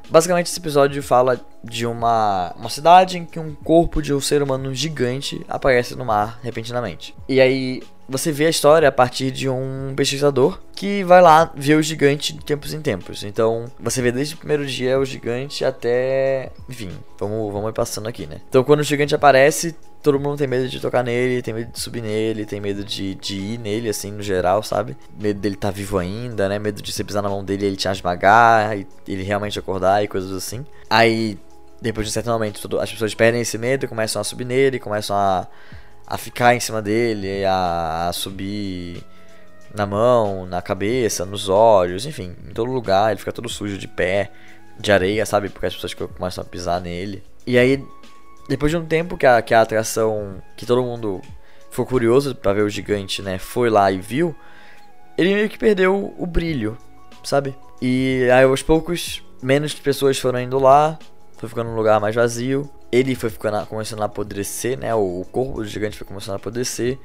Basicamente, 0.09 0.47
esse 0.47 0.59
episódio 0.59 1.03
fala 1.03 1.41
de 1.63 1.87
uma, 1.87 2.55
uma 2.57 2.71
cidade 2.71 3.19
em 3.19 3.25
que 3.25 3.39
um 3.39 3.55
corpo 3.55 4.01
de 4.01 4.15
um 4.15 4.21
ser 4.21 4.43
humano 4.43 4.75
gigante 4.75 5.45
aparece 5.49 5.95
no 5.95 6.05
mar 6.05 6.39
repentinamente. 6.43 7.15
E 7.29 7.41
aí 7.41 7.83
você 8.09 8.31
vê 8.31 8.47
a 8.47 8.51
história 8.51 8.89
a 8.89 8.93
partir 8.93 9.31
de 9.31 9.49
um 9.49 9.93
pesquisador 9.97 10.61
que 10.75 11.03
vai 11.03 11.21
lá 11.21 11.51
ver 11.55 11.77
o 11.77 11.83
gigante 11.83 12.33
de 12.33 12.45
tempos 12.45 12.73
em 12.73 12.81
tempos. 12.81 13.25
Então, 13.25 13.67
você 13.81 14.01
vê 14.01 14.13
desde 14.13 14.35
o 14.35 14.39
primeiro 14.39 14.65
dia 14.65 14.99
o 14.99 15.05
gigante 15.05 15.65
até. 15.65 16.53
Enfim, 16.69 16.91
vamos, 17.19 17.53
vamos 17.53 17.73
passando 17.73 18.09
aqui, 18.09 18.27
né? 18.27 18.41
Então, 18.49 18.63
quando 18.63 18.81
o 18.81 18.85
gigante 18.85 19.15
aparece, 19.15 19.75
todo 20.07 20.21
mundo 20.21 20.39
tem 20.39 20.47
medo 20.47 20.69
de 20.69 20.81
tocar 20.81 21.03
nele, 21.03 21.43
tem 21.43 21.53
medo 21.53 21.73
de 21.73 21.81
subir 21.81 22.03
nele, 22.03 22.47
tem 22.47 22.61
medo 22.61 22.85
de, 22.85 23.15
de 23.17 23.37
ir 23.37 23.59
nele, 23.59 23.89
assim, 23.89 24.13
no 24.13 24.23
geral, 24.23 24.63
sabe? 24.63 24.97
Medo 25.19 25.41
dele 25.41 25.57
estar 25.57 25.69
tá 25.69 25.75
vivo 25.75 25.99
ainda, 25.99 26.49
né? 26.49 26.59
Medo 26.59 26.81
de 26.81 26.93
você 26.93 27.03
pisar 27.03 27.23
na 27.23 27.29
mão 27.29 27.45
dele 27.45 27.65
e 27.65 27.69
ele 27.69 27.77
te 27.77 27.89
esmagar, 27.89 28.79
e 28.79 28.87
ele 29.07 29.23
realmente 29.23 29.59
acordar 29.59 30.05
e 30.05 30.09
coisas 30.09 30.31
assim. 30.33 30.65
Aí, 30.89 31.39
depois 31.83 32.07
de 32.07 32.11
um 32.11 32.15
certo 32.15 32.31
momento, 32.31 32.79
as 32.81 32.91
pessoas 32.91 33.15
perdem 33.15 33.41
esse 33.41 33.59
medo, 33.59 33.89
começam 33.89 34.21
a 34.21 34.25
subir 34.25 34.45
nele, 34.45 34.79
começam 34.79 35.17
a 35.17 35.47
a 36.07 36.17
ficar 36.17 36.55
em 36.55 36.61
cima 36.61 36.81
dele, 36.81 37.45
a, 37.45 38.09
a 38.09 38.13
subir 38.13 39.03
na 39.75 39.85
mão, 39.85 40.47
na 40.47 40.63
cabeça, 40.63 41.27
nos 41.27 41.49
olhos, 41.49 42.07
enfim, 42.07 42.37
em 42.49 42.53
todo 42.53 42.71
lugar. 42.71 43.11
Ele 43.11 43.19
fica 43.19 43.33
todo 43.33 43.49
sujo 43.49 43.77
de 43.77 43.89
pé, 43.89 44.31
de 44.79 44.93
areia, 44.93 45.27
sabe? 45.27 45.49
Porque 45.49 45.67
as 45.67 45.75
pessoas 45.75 45.95
começam 45.95 46.43
a 46.43 46.45
pisar 46.47 46.81
nele. 46.81 47.25
E 47.45 47.59
aí, 47.59 47.85
depois 48.49 48.71
de 48.71 48.77
um 48.77 48.85
tempo 48.85 49.17
que 49.17 49.27
a, 49.27 49.41
que 49.43 49.55
a 49.55 49.63
atração, 49.63 50.43
que 50.57 50.67
todo 50.67 50.83
mundo 50.83 51.21
ficou 51.71 51.87
curioso 51.87 52.35
para 52.35 52.53
ver 52.53 52.63
o 52.63 52.69
gigante, 52.69 53.23
né, 53.23 53.39
foi 53.39 53.71
lá 53.71 53.91
e 53.91 53.99
viu, 53.99 54.35
ele 55.17 55.35
meio 55.35 55.49
que 55.49 55.59
perdeu 55.59 56.15
o 56.19 56.27
brilho, 56.27 56.77
sabe? 57.25 57.55
E 57.81 58.29
aí 58.33 58.45
aos 58.45 58.63
poucos, 58.63 59.23
menos 59.43 59.75
pessoas 59.75 60.19
foram 60.19 60.41
indo 60.41 60.59
lá, 60.59 60.99
foi 61.37 61.49
ficando 61.49 61.71
um 61.71 61.75
lugar 61.75 62.01
mais 62.01 62.15
vazio 62.15 62.71
ele 62.91 63.15
foi 63.15 63.31
ficando, 63.31 63.65
começando 63.67 64.03
a 64.03 64.07
apodrecer, 64.07 64.79
né? 64.79 64.95
O, 64.95 65.25
corpo 65.31 65.63
do 65.63 65.65
gigante 65.65 65.97
foi 65.97 66.07
começando 66.07 66.35
a 66.35 66.37
apodrecer. 66.37 66.99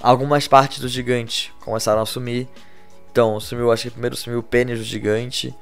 Algumas 0.00 0.48
partes 0.48 0.80
do 0.80 0.88
gigante 0.88 1.52
começaram 1.60 2.02
a 2.02 2.06
sumir. 2.06 2.48
Então, 3.10 3.38
sumiu, 3.40 3.70
acho 3.70 3.84
que 3.84 3.90
primeiro 3.90 4.16
sumiu 4.16 4.40
o 4.40 4.42
pênis 4.42 4.78
do 4.78 4.84
gigante, 4.84 5.54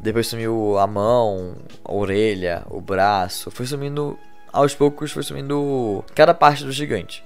depois 0.00 0.26
sumiu 0.26 0.78
a 0.78 0.86
mão, 0.86 1.56
a 1.84 1.92
orelha, 1.92 2.66
o 2.68 2.80
braço. 2.80 3.50
Foi 3.50 3.66
sumindo, 3.66 4.18
aos 4.52 4.74
poucos, 4.74 5.12
foi 5.12 5.22
sumindo 5.22 6.04
cada 6.14 6.34
parte 6.34 6.64
do 6.64 6.72
gigante. 6.72 7.24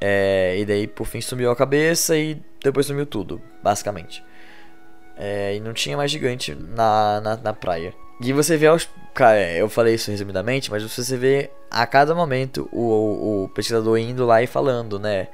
É, 0.00 0.56
e 0.58 0.64
daí, 0.64 0.86
por 0.86 1.06
fim, 1.06 1.20
sumiu 1.20 1.50
a 1.50 1.56
cabeça 1.56 2.16
e 2.16 2.40
depois 2.62 2.86
sumiu 2.86 3.06
tudo, 3.06 3.40
basicamente. 3.62 4.24
É, 5.16 5.56
e 5.56 5.60
não 5.60 5.72
tinha 5.72 5.96
mais 5.96 6.10
gigante 6.10 6.54
na, 6.54 7.20
na, 7.20 7.36
na 7.36 7.52
praia. 7.52 7.94
E 8.20 8.32
você 8.32 8.56
vê 8.56 8.66
aos. 8.66 8.88
Cara, 9.12 9.40
eu 9.52 9.68
falei 9.68 9.94
isso 9.94 10.10
resumidamente, 10.10 10.70
mas 10.70 10.82
você 10.82 11.16
vê 11.16 11.50
a 11.70 11.86
cada 11.86 12.14
momento 12.14 12.68
o, 12.72 12.80
o, 12.80 13.44
o 13.44 13.48
pesquisador 13.48 13.98
indo 13.98 14.26
lá 14.26 14.42
e 14.42 14.46
falando, 14.46 14.98
né? 14.98 15.28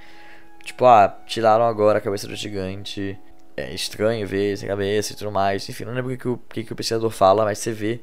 Tipo, 0.63 0.85
ah, 0.85 1.09
tiraram 1.27 1.65
agora 1.65 1.99
a 1.99 2.01
cabeça 2.01 2.27
do 2.27 2.37
gigante. 2.37 3.19
É 3.57 3.73
estranho 3.75 4.27
ver 4.27 4.55
essa 4.55 4.67
cabeça 4.67 5.13
e 5.13 5.17
tudo 5.17 5.31
mais. 5.33 5.69
Enfim, 5.69 5.85
não 5.85 5.93
lembro 5.93 6.13
o 6.13 6.17
que, 6.17 6.29
o, 6.29 6.37
que, 6.37 6.65
que 6.65 6.73
o 6.73 6.77
pesquisador 6.77 7.11
fala, 7.11 7.45
mas 7.45 7.59
você 7.59 7.73
vê 7.73 8.01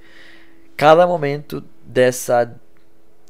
cada 0.76 1.08
momento 1.08 1.64
dessa. 1.84 2.56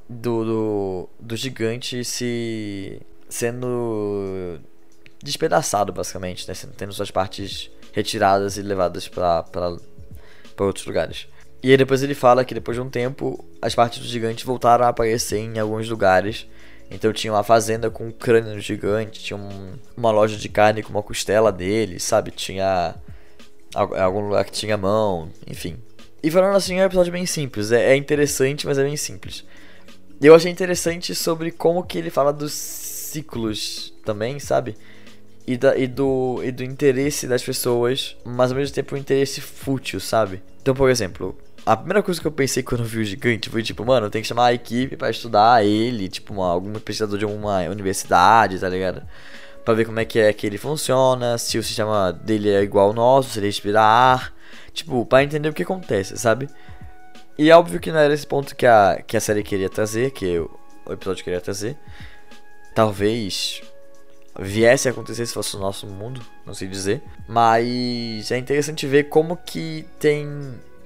Do, 0.10 0.46
do, 0.46 1.10
do 1.20 1.36
gigante 1.36 2.04
se. 2.04 3.02
sendo 3.30 4.60
despedaçado, 5.22 5.92
basicamente, 5.92 6.48
né? 6.48 6.54
Tendo 6.78 6.94
suas 6.94 7.12
partes 7.12 7.70
retiradas 7.92 8.58
e 8.58 8.62
levadas 8.62 9.08
para 9.08 9.44
outros 10.60 10.86
lugares. 10.86 11.28
E 11.62 11.72
aí 11.72 11.78
depois 11.78 12.04
ele 12.04 12.14
fala 12.14 12.46
que 12.46 12.54
depois 12.54 12.78
de 12.78 12.82
um 12.82 12.90
tempo 12.90 13.44
as 13.62 13.74
partes 13.74 14.00
do 14.00 14.06
gigante 14.06 14.46
voltaram 14.46 14.86
a 14.86 14.90
aparecer 14.90 15.40
em 15.40 15.60
alguns 15.60 15.90
lugares. 15.90 16.48
Então 16.90 17.12
tinha 17.12 17.34
uma 17.34 17.44
fazenda 17.44 17.90
com 17.90 18.08
um 18.08 18.12
crânio 18.12 18.60
gigante, 18.62 19.20
tinha 19.20 19.38
um, 19.38 19.74
uma 19.96 20.12
loja 20.12 20.38
de 20.38 20.48
carne 20.48 20.82
com 20.82 20.90
uma 20.90 21.04
costela 21.04 21.52
dele, 21.52 22.00
sabe? 22.00 22.32
Tinha 22.32 22.96
algum 23.74 24.22
lugar 24.22 24.46
que 24.46 24.52
tinha 24.52 24.78
mão, 24.78 25.30
enfim. 25.46 25.78
E 26.24 26.32
falando 26.32 26.56
assim, 26.56 26.80
é 26.80 26.84
um 26.84 26.86
episódio 26.86 27.12
bem 27.12 27.26
simples, 27.26 27.72
é, 27.72 27.92
é 27.92 27.96
interessante, 27.96 28.66
mas 28.66 28.78
é 28.78 28.84
bem 28.84 28.96
simples. 28.96 29.44
Eu 30.20 30.34
achei 30.34 30.52
interessante 30.52 31.14
sobre 31.14 31.52
como 31.52 31.84
que 31.84 31.98
ele 31.98 32.10
fala 32.10 32.34
dos 32.34 32.52
ciclos 32.54 33.94
também, 34.04 34.40
sabe? 34.40 34.76
E, 35.46 35.56
da, 35.56 35.78
e, 35.78 35.88
do, 35.88 36.42
e 36.44 36.52
do 36.52 36.64
interesse 36.64 37.28
das 37.28 37.44
pessoas, 37.44 38.18
mas 38.26 38.52
ao 38.52 38.58
mesmo 38.58 38.74
tempo 38.74 38.96
um 38.96 38.98
interesse 38.98 39.40
fútil, 39.40 40.00
sabe? 40.00 40.42
Então, 40.62 40.74
por 40.74 40.90
exemplo, 40.90 41.38
a 41.66 41.78
primeira 41.78 42.02
coisa 42.02 42.20
que 42.20 42.26
eu 42.26 42.32
pensei 42.32 42.64
quando 42.64 42.82
eu 42.82 42.88
vi 42.88 43.00
o 43.00 43.06
gigante 43.06 43.50
foi 43.50 43.62
tipo, 43.62 43.86
mano, 43.86 44.10
tem 44.10 44.22
que 44.22 44.28
chamar 44.28 44.48
a 44.48 44.54
equipe 44.54 44.98
para 44.98 45.10
estudar 45.12 45.64
ele, 45.64 46.10
tipo, 46.10 46.34
uma, 46.34 46.52
algum 46.52 46.74
pesquisador 46.74 47.20
de 47.20 47.26
alguma 47.26 47.60
universidade, 47.70 48.60
tá 48.60 48.68
ligado? 48.68 49.04
Pra 49.64 49.74
ver 49.76 49.86
como 49.86 50.00
é 50.00 50.06
que 50.06 50.18
é 50.18 50.34
que 50.34 50.48
ele 50.48 50.58
funciona, 50.58 51.38
se 51.38 51.58
o 51.60 51.64
sistema 51.64 52.12
dele 52.12 52.50
é 52.50 52.64
igual 52.64 52.88
ao 52.88 52.94
nosso, 52.94 53.30
se 53.30 53.40
ele 53.40 53.48
respira 53.48 53.82
ar, 53.82 54.34
tipo, 54.74 55.06
pra 55.06 55.24
entender 55.24 55.50
o 55.50 55.54
que 55.54 55.64
acontece, 55.64 56.18
sabe? 56.18 56.50
E 57.38 57.50
é 57.50 57.56
óbvio 57.56 57.80
que 57.80 57.92
não 57.92 58.00
era 58.00 58.14
esse 58.14 58.26
ponto 58.26 58.56
que 58.56 58.66
a, 58.66 59.02
que 59.06 59.16
a 59.16 59.22
série 59.22 59.44
queria 59.44 59.70
trazer, 59.70 60.12
que 60.12 60.40
o, 60.40 60.50
o 60.86 60.94
episódio 60.94 61.24
queria 61.24 61.40
trazer. 61.40 61.78
Talvez 62.74 63.62
viesse 64.40 64.88
a 64.88 64.92
acontecer 64.92 65.26
se 65.26 65.34
fosse 65.34 65.56
o 65.56 65.60
nosso 65.60 65.88
mundo, 65.88 66.22
não 66.46 66.54
sei 66.54 66.68
dizer. 66.68 67.02
Mas 67.28 68.32
é 68.32 68.38
interessante 68.38 68.88
ver 68.88 69.06
como 69.06 69.38
que 69.38 69.86
tem 70.00 70.28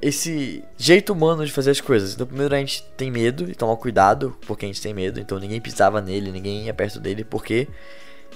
esse 0.02 0.64
jeito 0.78 1.14
humano 1.14 1.46
de 1.46 1.52
fazer 1.52 1.72
as 1.72 1.80
coisas. 1.80 2.14
Então, 2.14 2.26
primeiro 2.26 2.56
a 2.56 2.58
gente 2.58 2.84
tem 2.98 3.12
medo 3.12 3.50
e 3.50 3.56
tomar 3.56 3.78
cuidado 3.78 4.36
porque 4.48 4.66
a 4.66 4.68
gente 4.68 4.82
tem 4.82 4.94
medo. 4.94 5.20
Então, 5.20 5.40
ninguém 5.40 5.62
pisava 5.62 6.02
nele, 6.02 6.32
ninguém 6.32 6.66
ia 6.66 6.74
perto 6.74 7.00
dele 7.00 7.24
porque 7.24 7.68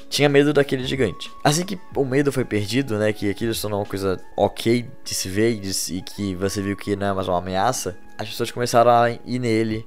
tinha 0.09 0.29
medo 0.29 0.53
daquele 0.53 0.85
gigante. 0.85 1.31
Assim 1.43 1.65
que 1.65 1.79
o 1.95 2.05
medo 2.05 2.31
foi 2.31 2.45
perdido, 2.45 2.97
né, 2.97 3.11
que 3.11 3.29
aquilo 3.29 3.53
se 3.53 3.61
tornou 3.61 3.79
uma 3.79 3.85
coisa 3.85 4.21
ok 4.37 4.85
de 5.03 5.13
se 5.13 5.29
ver 5.29 5.51
e, 5.51 5.59
de, 5.59 5.71
e 5.93 6.01
que 6.01 6.35
você 6.35 6.61
viu 6.61 6.75
que 6.75 6.95
não 6.95 7.07
é 7.07 7.13
mais 7.13 7.27
uma 7.27 7.37
ameaça, 7.37 7.97
as 8.17 8.29
pessoas 8.29 8.51
começaram 8.51 8.91
a 8.91 9.11
ir 9.11 9.39
nele 9.39 9.85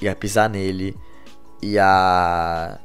e 0.00 0.08
a 0.08 0.14
pisar 0.14 0.48
nele 0.48 0.96
e 1.62 1.78
a 1.78 2.78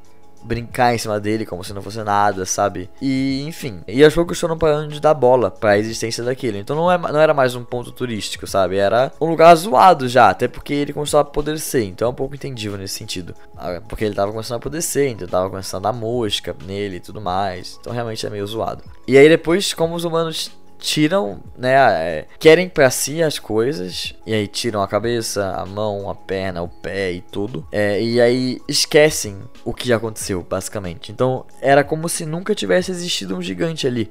brincar 0.43 0.93
em 0.93 0.97
cima 0.97 1.19
dele 1.19 1.45
como 1.45 1.63
se 1.63 1.73
não 1.73 1.81
fosse 1.81 2.03
nada, 2.03 2.45
sabe? 2.45 2.89
E 3.01 3.43
enfim. 3.47 3.81
E 3.87 4.03
aos 4.03 4.13
poucos 4.13 4.39
foram 4.39 4.57
parando 4.57 4.89
de 4.89 4.99
dar 4.99 5.13
bola 5.13 5.49
para 5.49 5.71
a 5.71 5.77
existência 5.77 6.23
daquilo. 6.23 6.57
Então 6.57 6.75
não, 6.75 6.91
é, 6.91 6.97
não 6.97 7.19
era 7.19 7.33
mais 7.33 7.55
um 7.55 7.63
ponto 7.63 7.91
turístico, 7.91 8.45
sabe? 8.47 8.77
Era 8.77 9.11
um 9.19 9.29
lugar 9.29 9.55
zoado 9.55 10.07
já, 10.07 10.29
até 10.29 10.47
porque 10.47 10.73
ele 10.73 10.93
começou 10.93 11.17
a 11.19 11.21
apodrecer. 11.21 11.83
Então 11.83 12.07
é 12.07 12.11
um 12.11 12.15
pouco 12.15 12.35
entendível 12.35 12.77
nesse 12.77 12.95
sentido. 12.95 13.33
Ah, 13.57 13.81
porque 13.87 14.05
ele 14.05 14.15
tava 14.15 14.31
começando 14.31 14.55
a 14.55 14.57
apodrecer, 14.57 15.09
então 15.09 15.27
tava 15.27 15.49
começando 15.49 15.85
a 15.85 15.91
dar 15.91 15.97
mosca 15.97 16.55
nele 16.65 16.97
e 16.97 16.99
tudo 16.99 17.21
mais. 17.21 17.77
Então 17.79 17.93
realmente 17.93 18.25
é 18.25 18.29
meio 18.29 18.45
zoado. 18.45 18.83
E 19.07 19.17
aí 19.17 19.27
depois, 19.27 19.73
como 19.73 19.95
os 19.95 20.03
humanos 20.03 20.51
tiram, 20.83 21.39
né, 21.57 21.73
é, 21.73 22.27
querem 22.37 22.67
para 22.67 22.89
si 22.89 23.23
as 23.23 23.39
coisas 23.39 24.13
e 24.27 24.33
aí 24.33 24.47
tiram 24.47 24.83
a 24.83 24.87
cabeça, 24.87 25.55
a 25.55 25.65
mão, 25.65 26.09
a 26.09 26.13
perna, 26.13 26.61
o 26.61 26.67
pé 26.67 27.13
e 27.13 27.21
tudo. 27.21 27.65
É, 27.71 28.03
e 28.03 28.19
aí 28.19 28.59
esquecem 28.67 29.39
o 29.63 29.73
que 29.73 29.93
aconteceu, 29.93 30.43
basicamente. 30.43 31.09
Então 31.09 31.45
era 31.61 31.85
como 31.85 32.09
se 32.09 32.25
nunca 32.25 32.53
tivesse 32.53 32.91
existido 32.91 33.35
um 33.35 33.41
gigante 33.41 33.87
ali. 33.87 34.09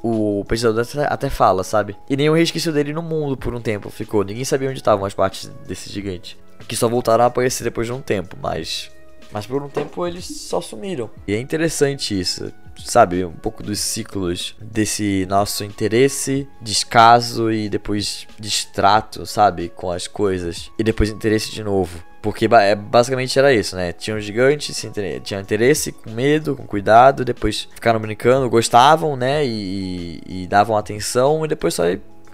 O 0.00 0.44
pesquisador 0.48 0.86
até 1.08 1.28
fala, 1.28 1.64
sabe? 1.64 1.96
E 2.08 2.16
nenhum 2.16 2.34
resquício 2.34 2.72
dele 2.72 2.92
no 2.92 3.02
mundo 3.02 3.36
por 3.36 3.52
um 3.52 3.60
tempo 3.60 3.90
ficou. 3.90 4.24
Ninguém 4.24 4.44
sabia 4.44 4.68
onde 4.68 4.78
estavam 4.78 5.04
as 5.04 5.14
partes 5.14 5.48
desse 5.66 5.90
gigante. 5.90 6.38
Que 6.68 6.76
só 6.76 6.88
voltaram 6.88 7.24
a 7.24 7.26
aparecer 7.26 7.64
depois 7.64 7.88
de 7.88 7.92
um 7.92 8.00
tempo, 8.00 8.36
mas 8.40 8.90
mas 9.32 9.46
por 9.46 9.62
um 9.62 9.68
tempo 9.68 10.06
eles 10.06 10.26
só 10.26 10.60
sumiram. 10.60 11.10
E 11.26 11.34
é 11.34 11.40
interessante 11.40 12.18
isso 12.18 12.52
sabe, 12.78 13.24
um 13.24 13.32
pouco 13.32 13.62
dos 13.62 13.80
ciclos 13.80 14.54
desse 14.60 15.26
nosso 15.28 15.64
interesse, 15.64 16.48
descaso 16.60 17.50
e 17.50 17.68
depois 17.68 18.26
distrato, 18.38 19.26
sabe, 19.26 19.68
com 19.68 19.90
as 19.90 20.06
coisas 20.06 20.70
e 20.78 20.84
depois 20.84 21.10
interesse 21.10 21.50
de 21.50 21.62
novo. 21.62 22.02
Porque 22.22 22.46
é, 22.46 22.76
basicamente 22.76 23.36
era 23.36 23.52
isso, 23.52 23.74
né? 23.74 23.92
Tinham 23.92 24.20
gigantes, 24.20 24.86
tinham 25.24 25.40
interesse, 25.40 25.90
com 25.90 26.10
medo, 26.10 26.54
com 26.54 26.64
cuidado, 26.64 27.24
depois 27.24 27.68
ficaram 27.74 27.98
brincando, 27.98 28.48
gostavam, 28.48 29.16
né? 29.16 29.44
E, 29.44 30.20
e, 30.28 30.42
e 30.42 30.46
davam 30.46 30.76
atenção, 30.76 31.44
e 31.44 31.48
depois 31.48 31.74
só 31.74 31.82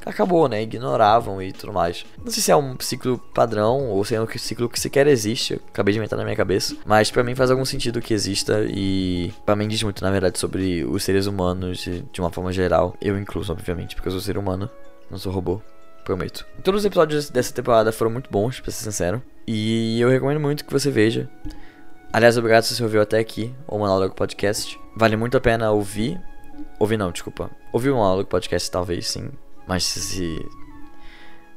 acabou, 0.05 0.49
né? 0.49 0.63
Ignoravam 0.63 1.43
e 1.43 1.53
tudo 1.53 1.73
mais. 1.73 2.05
Não 2.23 2.31
sei 2.31 2.43
se 2.43 2.51
é 2.51 2.57
um 2.57 2.77
ciclo 2.81 3.19
padrão 3.35 3.89
ou 3.89 4.05
se 4.05 4.15
é 4.15 4.21
um 4.21 4.27
ciclo 4.37 4.69
que 4.69 4.79
sequer 4.79 5.07
existe. 5.07 5.61
acabei 5.69 5.93
de 5.93 5.99
inventar 5.99 6.19
na 6.19 6.25
minha 6.25 6.37
cabeça. 6.37 6.77
Mas 6.85 7.11
para 7.11 7.23
mim 7.23 7.35
faz 7.35 7.51
algum 7.51 7.65
sentido 7.65 8.01
que 8.01 8.15
exista 8.15 8.65
e 8.69 9.33
para 9.45 9.57
mim 9.57 9.69
diz 9.69 9.83
muito, 9.83 10.03
na 10.03 10.11
verdade, 10.11 10.39
sobre 10.39 10.85
os 10.85 11.03
seres 11.05 11.27
humanos 11.27 11.79
de 11.79 12.21
uma 12.21 12.31
forma 12.31 12.53
geral. 12.53 12.95
Eu 13.01 13.19
incluso, 13.19 13.53
obviamente, 13.53 13.95
porque 13.95 14.09
eu 14.09 14.13
sou 14.13 14.21
ser 14.21 14.39
humano, 14.39 14.71
não 15.11 15.19
sou 15.19 15.33
robô. 15.33 15.61
Prometo. 16.05 16.47
Todos 16.65 16.81
os 16.81 16.85
episódios 16.87 17.29
dessa 17.29 17.53
temporada 17.53 17.93
foram 17.93 18.11
muito 18.11 18.31
bons, 18.31 18.61
pra 18.61 18.71
ser 18.73 18.83
sincero. 18.83 19.23
E 19.47 20.01
eu 20.01 20.09
recomendo 20.09 20.41
muito 20.41 20.65
que 20.65 20.73
você 20.73 20.91
veja. 20.91 21.29
Aliás, 22.11 22.39
obrigado 22.39 22.63
se 22.63 22.75
você 22.75 22.83
ouviu 22.83 23.03
até 23.03 23.19
aqui 23.19 23.55
o 23.67 23.79
Monólogo 23.79 24.15
Podcast. 24.15 24.81
Vale 24.97 25.17
muito 25.17 25.37
a 25.37 25.41
pena 25.41 25.71
ouvir. 25.71 26.19
Ouvir 26.79 26.97
não, 26.97 27.13
desculpa. 27.13 27.51
Ouvir 27.73 27.91
o 27.91 27.97
Monólogo 27.97 28.29
Podcast, 28.29 28.71
talvez 28.71 29.07
sim. 29.07 29.31
Mas 29.69 29.85
se. 29.85 30.49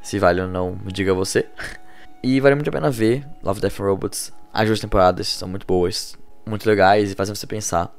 Se 0.04 0.20
vale 0.20 0.42
ou 0.42 0.48
não, 0.48 0.78
me 0.84 0.92
diga 0.92 1.14
você. 1.14 1.48
E 2.24 2.40
vale 2.40 2.54
muito 2.54 2.70
a 2.70 2.72
pena 2.72 2.92
ver 2.92 3.28
Love, 3.42 3.60
Death 3.62 3.80
and 3.80 3.84
Robots. 3.84 4.34
As 4.54 4.68
duas 4.68 4.80
temporadas 4.80 5.28
são 5.28 5.48
muito 5.48 5.66
boas, 5.66 6.16
muito 6.46 6.70
legais 6.70 7.12
e 7.12 7.16
fazem 7.16 7.34
você 7.34 7.48
pensar. 7.48 7.92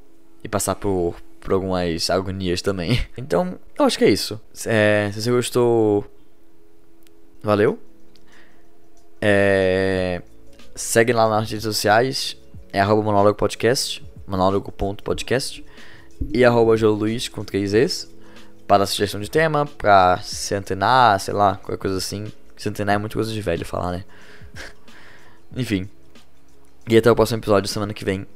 E 0.44 0.48
passar 0.48 0.76
por, 0.76 1.16
por 1.40 1.52
algumas 1.52 2.08
agonias 2.08 2.62
também. 2.62 3.04
Então, 3.18 3.58
eu 3.76 3.84
acho 3.84 3.98
que 3.98 4.04
é 4.04 4.10
isso. 4.10 4.40
É, 4.64 5.10
se 5.12 5.20
você 5.20 5.30
gostou. 5.32 6.04
Valeu. 7.42 7.80
É, 9.20 10.22
segue 10.76 11.12
lá 11.12 11.28
nas 11.28 11.50
redes 11.50 11.64
sociais. 11.64 12.36
É 12.72 12.80
monólogo 13.02 13.36
podcast. 13.36 14.04
Monólogo.podcast. 14.24 15.64
E 16.32 16.44
arroba 16.44 16.76
Luiz 16.76 17.28
com 17.28 17.42
três 17.42 17.74
para 18.66 18.86
sugestão 18.86 19.20
de 19.20 19.30
tema, 19.30 19.66
pra 19.66 20.18
se 20.22 20.54
antenar, 20.54 21.18
sei 21.20 21.34
lá, 21.34 21.56
qualquer 21.56 21.78
coisa 21.78 21.98
assim. 21.98 22.32
Se 22.56 22.68
antenar 22.68 22.94
é 22.94 22.98
muito 22.98 23.16
coisa 23.16 23.32
de 23.32 23.40
velho 23.40 23.64
falar, 23.64 23.92
né? 23.92 24.04
Enfim. 25.56 25.88
E 26.88 26.96
até 26.96 27.10
o 27.10 27.14
próximo 27.16 27.38
episódio 27.38 27.68
semana 27.68 27.94
que 27.94 28.04
vem, 28.04 28.26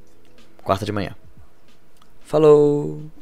quarta 0.63 0.85
de 0.85 0.93
manhã. 0.93 1.15
Falou! 2.23 3.16